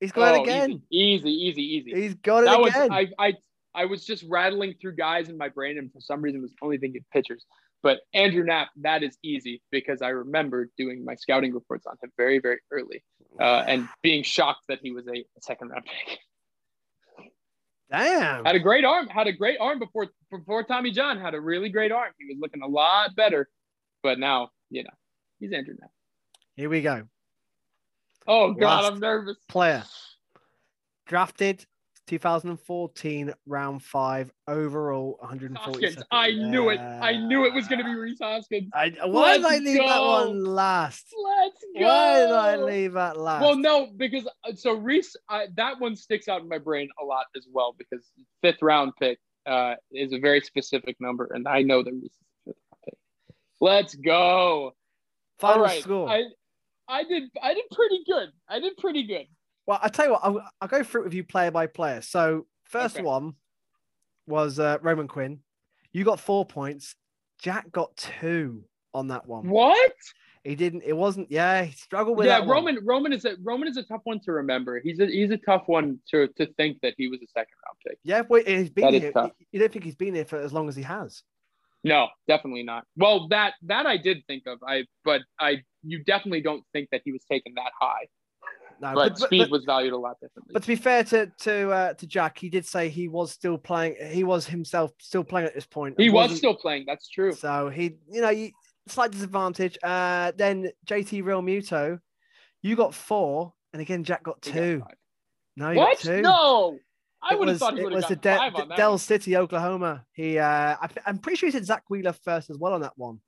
[0.00, 0.82] He's got Oh, it again.
[0.90, 1.90] Easy, easy, easy.
[1.90, 2.02] easy.
[2.02, 2.92] He's got it That was again.
[2.92, 3.34] I I
[3.74, 6.78] I was just rattling through guys in my brain, and for some reason was only
[6.78, 7.44] thinking pitchers.
[7.84, 12.10] But Andrew Knapp, that is easy because I remember doing my scouting reports on him
[12.16, 13.04] very, very early,
[13.38, 16.18] uh, and being shocked that he was a, a second round pick.
[17.90, 18.46] Damn.
[18.46, 19.06] Had a great arm.
[19.08, 22.10] Had a great arm before before Tommy John had a really great arm.
[22.18, 23.50] He was looking a lot better,
[24.02, 24.90] but now you know
[25.38, 25.90] he's Andrew Knapp.
[26.56, 27.02] Here we go.
[28.26, 29.36] Oh God, Last I'm nervous.
[29.46, 29.84] Player.
[31.04, 31.66] Drafted
[32.06, 35.52] 2014 round five overall Hoskins.
[35.54, 36.04] 147.
[36.10, 36.78] I knew it.
[36.78, 38.70] I knew it was going to be Rhys Hoskins.
[38.74, 41.14] I, why did I Let's leave that one last?
[41.22, 41.86] Let's go.
[41.86, 43.42] Why did I leave that last?
[43.42, 47.04] Well, no, because uh, so Rhys, I, that one sticks out in my brain a
[47.04, 48.04] lot as well because
[48.42, 52.18] fifth round pick uh, is a very specific number, and I know that Rhys is
[52.44, 52.98] fifth round pick.
[53.60, 54.72] Let's go.
[55.38, 56.08] Final All right, score.
[56.08, 56.24] I,
[56.86, 58.28] I did, I did pretty good.
[58.48, 59.26] I did pretty good.
[59.66, 62.02] Well, I tell you what, I'll, I'll go through it with you player by player.
[62.02, 63.04] So first Okay.
[63.04, 63.34] one
[64.26, 65.40] was uh, Roman Quinn.
[65.92, 66.96] You got four points.
[67.40, 69.48] Jack got two on that one.
[69.48, 69.92] What?
[70.44, 70.82] He didn't.
[70.84, 71.30] It wasn't.
[71.30, 72.56] Yeah, he struggled with yeah, that one.
[72.56, 72.84] Roman.
[72.84, 74.78] Roman is a Roman is a tough one to remember.
[74.78, 77.78] He's a he's a tough one to to think that he was a second round
[77.86, 77.98] pick.
[78.04, 79.30] Yeah, wait, he's been That here.
[79.52, 81.22] You don't think he's been here for as long as he has?
[81.82, 82.84] No, definitely not.
[82.96, 84.58] Well, that that I did think of.
[84.66, 88.06] I but I you definitely don't think that he was taken that high.
[88.80, 90.52] No, But, speed was valued a lot differently.
[90.52, 93.56] But to be fair to to uh, to Jack, he did say he was still
[93.58, 93.96] playing.
[94.10, 95.94] He was himself still playing at this point.
[95.98, 96.84] he was still playing.
[96.86, 97.32] That's true.
[97.32, 98.50] So he, you know, you,
[98.88, 99.78] slight disadvantage.
[99.82, 101.98] Uh, then JT Realmuto,
[102.62, 104.82] you got four, and again Jack got He got two.
[105.56, 105.96] No, you What?
[105.96, 106.20] got two.
[106.22, 106.78] No,
[107.22, 108.68] I It would have thought he it would was have the got De- five on
[108.68, 108.76] that.
[108.76, 108.98] Del one.
[108.98, 110.04] City, Oklahoma.
[110.12, 112.92] He, uh, I, I'm pretty sure he said Zack Wheeler first as well on that
[112.96, 113.20] one.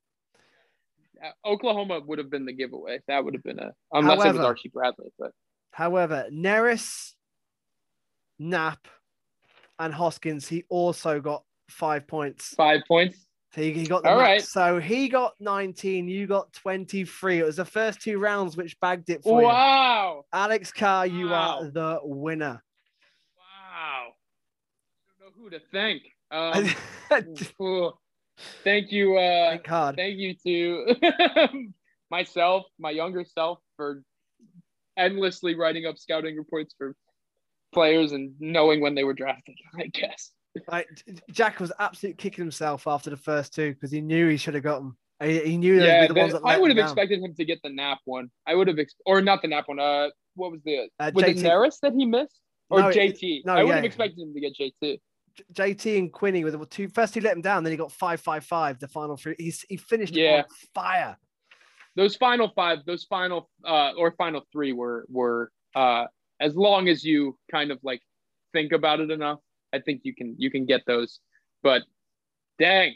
[1.23, 2.99] Uh, Oklahoma would have been the giveaway.
[3.07, 5.07] That would have been a unless it was Archie Bradley.
[5.17, 5.31] But
[5.71, 7.13] However, Neris,
[8.39, 8.87] Knapp,
[9.79, 12.53] and Hoskins, he also got five points.
[12.55, 13.27] five points.
[13.53, 14.41] So he, he got the All right.
[14.41, 17.39] So he got 19, you got 23.
[17.39, 19.47] It was the first two rounds which bagged it for you.
[19.47, 20.25] Wow!
[20.33, 21.59] Alex Carr, you Wow.
[21.59, 22.61] are the winner.
[23.37, 24.07] Wow!
[24.13, 26.03] I don't know who to thank.
[26.29, 26.67] Um.
[28.63, 29.17] thank you.
[29.17, 29.95] Uh, Thank hard.
[29.95, 31.65] thank you to
[32.11, 34.03] myself, my younger self, for
[34.97, 36.95] endlessly writing up scouting reports for
[37.73, 39.55] players and knowing when they were drafted.
[39.79, 40.31] I guess.
[40.71, 40.87] Right,
[41.29, 44.63] Jack was absolutely kicking himself after the first two because he knew he should have
[44.63, 44.97] got them.
[45.21, 47.69] He, he knew Yeah, the ones that I would have expected him to get the
[47.69, 48.29] Knapp one.
[48.47, 49.79] I would have, ex- or not the Knapp one.
[49.79, 52.39] Uh, what was the Uh, was it JT Neris that he missed
[52.71, 53.41] or No, it- JT?
[53.45, 53.75] no, I would yeah.
[53.75, 54.99] have expected him to get JT.
[55.53, 57.63] JT and Quinny were the two first he let him down.
[57.63, 58.79] Then he got five five five.
[58.79, 59.35] The final three.
[59.37, 60.37] He's he finished Yeah.
[60.37, 60.43] on
[60.73, 61.17] fire.
[61.95, 66.05] Those final five, those final uh or final three were were uh
[66.39, 68.01] as long as you kind of like
[68.53, 69.39] think about it enough,
[69.73, 71.19] I think you can you can get those.
[71.63, 71.83] But
[72.59, 72.95] dang,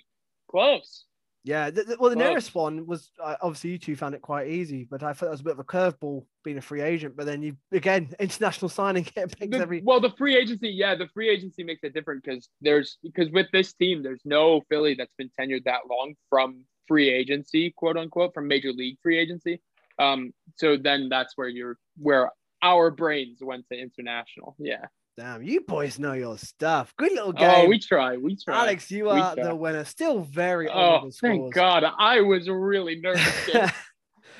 [0.49, 1.05] close.
[1.43, 1.69] Yeah.
[1.71, 4.87] The, the- well, the nearest one was uh, obviously you two found it quite easy,
[4.89, 7.15] but I thought that was a bit of a curveball being a free agent.
[7.15, 9.81] But then you again international signing getting picked The- every.
[9.83, 13.47] well, the free agency, yeah, the free agency makes it different because there's because with
[13.51, 18.33] this team, there's no Philly that's been tenured that long from free agency, quote unquote,
[18.33, 19.61] from major league free agency.
[19.99, 22.31] Um, so then that's where you're where
[22.63, 24.55] our brains went to international.
[24.59, 24.85] Yeah.
[25.17, 26.93] Damn, you boys know your stuff.
[26.97, 27.49] Good little game.
[27.53, 28.17] Oh, we try.
[28.17, 28.57] We try.
[28.61, 29.43] Alex, you We are try.
[29.43, 29.83] the winner.
[29.83, 31.03] Still very old.
[31.05, 31.53] Oh, thank.
[31.53, 31.83] God.
[31.99, 33.49] I was really nervous.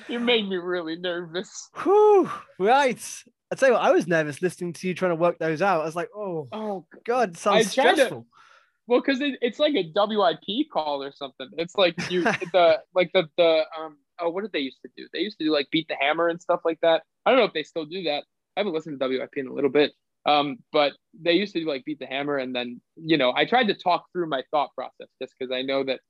[0.08, 1.70] You made me really nervous.
[1.84, 2.28] Whew,
[2.58, 3.00] right.
[3.50, 5.80] I tell you what, I was nervous listening to you trying to work those out.
[5.80, 8.26] I was like, oh Oh, god, sounds tried to- stressful.
[8.88, 11.48] well, because it, it's like a WIP call or something.
[11.56, 12.22] It's like you
[12.52, 15.06] the like the the um oh what did they used to do?
[15.12, 17.04] They used to do like beat the hammer and stuff like that.
[17.24, 18.24] I don't know if they still do that.
[18.56, 19.92] I haven't listened to WIP in a little bit.
[20.24, 23.68] Um, but they used to like beat the hammer and then you know I tried
[23.68, 26.00] to talk through my thought process just because I know that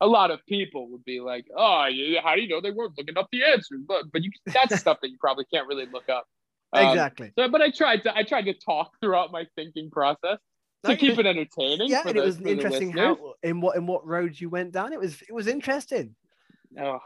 [0.00, 1.86] a lot of people would be like, oh,
[2.22, 3.76] how do you know they weren't looking up the answer?
[3.86, 6.24] But but you that's stuff that you probably can't really look up.
[6.72, 7.32] Um, exactly.
[7.36, 10.38] So, but I tried to I tried to talk throughout my thinking process
[10.84, 11.88] to keep it entertaining.
[11.88, 14.92] Yeah, and it was interesting how in what in what roads you went down.
[14.92, 16.14] It was it was interesting.
[16.80, 17.00] Oh,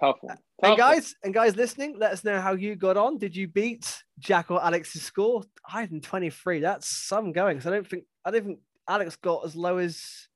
[0.00, 0.38] tough one.
[0.62, 0.78] And Tough one.
[0.78, 3.18] guys, and guys listening, let us know how you got on.
[3.18, 5.40] Did you beat Jack or Alex's score?
[5.68, 6.60] 123.
[6.60, 7.60] That's some going.
[7.60, 8.58] So I don't think I don't think
[8.88, 10.28] Alex got as low as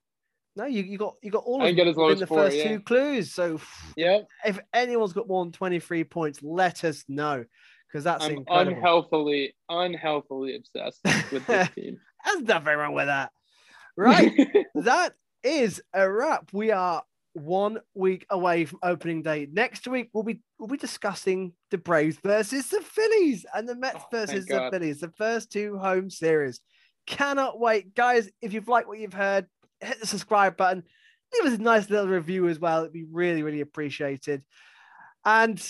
[0.57, 2.39] no, you, you got you got all I of get as low as the four,
[2.39, 2.69] first yeah.
[2.69, 3.33] two clues.
[3.33, 3.61] So
[3.97, 7.45] yeah, if anyone's got more than 23 points, let us know.
[7.89, 8.77] Because that's I'm incredible.
[8.77, 11.01] unhealthily, unhealthily obsessed
[11.33, 11.99] with this team.
[12.25, 13.33] There's nothing wrong with that.
[13.97, 14.33] Right.
[14.77, 16.51] that is a wrap.
[16.53, 17.03] We are
[17.35, 19.47] one week away from opening day.
[19.53, 23.99] Next week we'll be we'll be discussing the Braves versus the Phillies and the Mets
[24.01, 24.69] Oh, versus the.
[24.73, 26.61] Phillies, the first two home series.
[27.07, 28.29] Cannot wait, guys.
[28.43, 29.47] If you've liked what you've heard,
[29.81, 30.83] hit the subscribe button.
[31.33, 32.81] Leave us a nice little review as well.
[32.81, 34.43] It'd be really, really appreciated.
[35.25, 35.61] And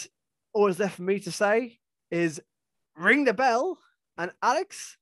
[0.54, 1.78] all that's left for me to say
[2.10, 2.40] is
[2.96, 3.78] ring the bell.
[4.18, 4.96] And Alex,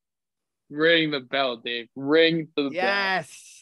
[0.71, 1.89] Ring the bell, Dave.
[1.97, 2.73] Ring the bell.
[2.73, 3.58] yes.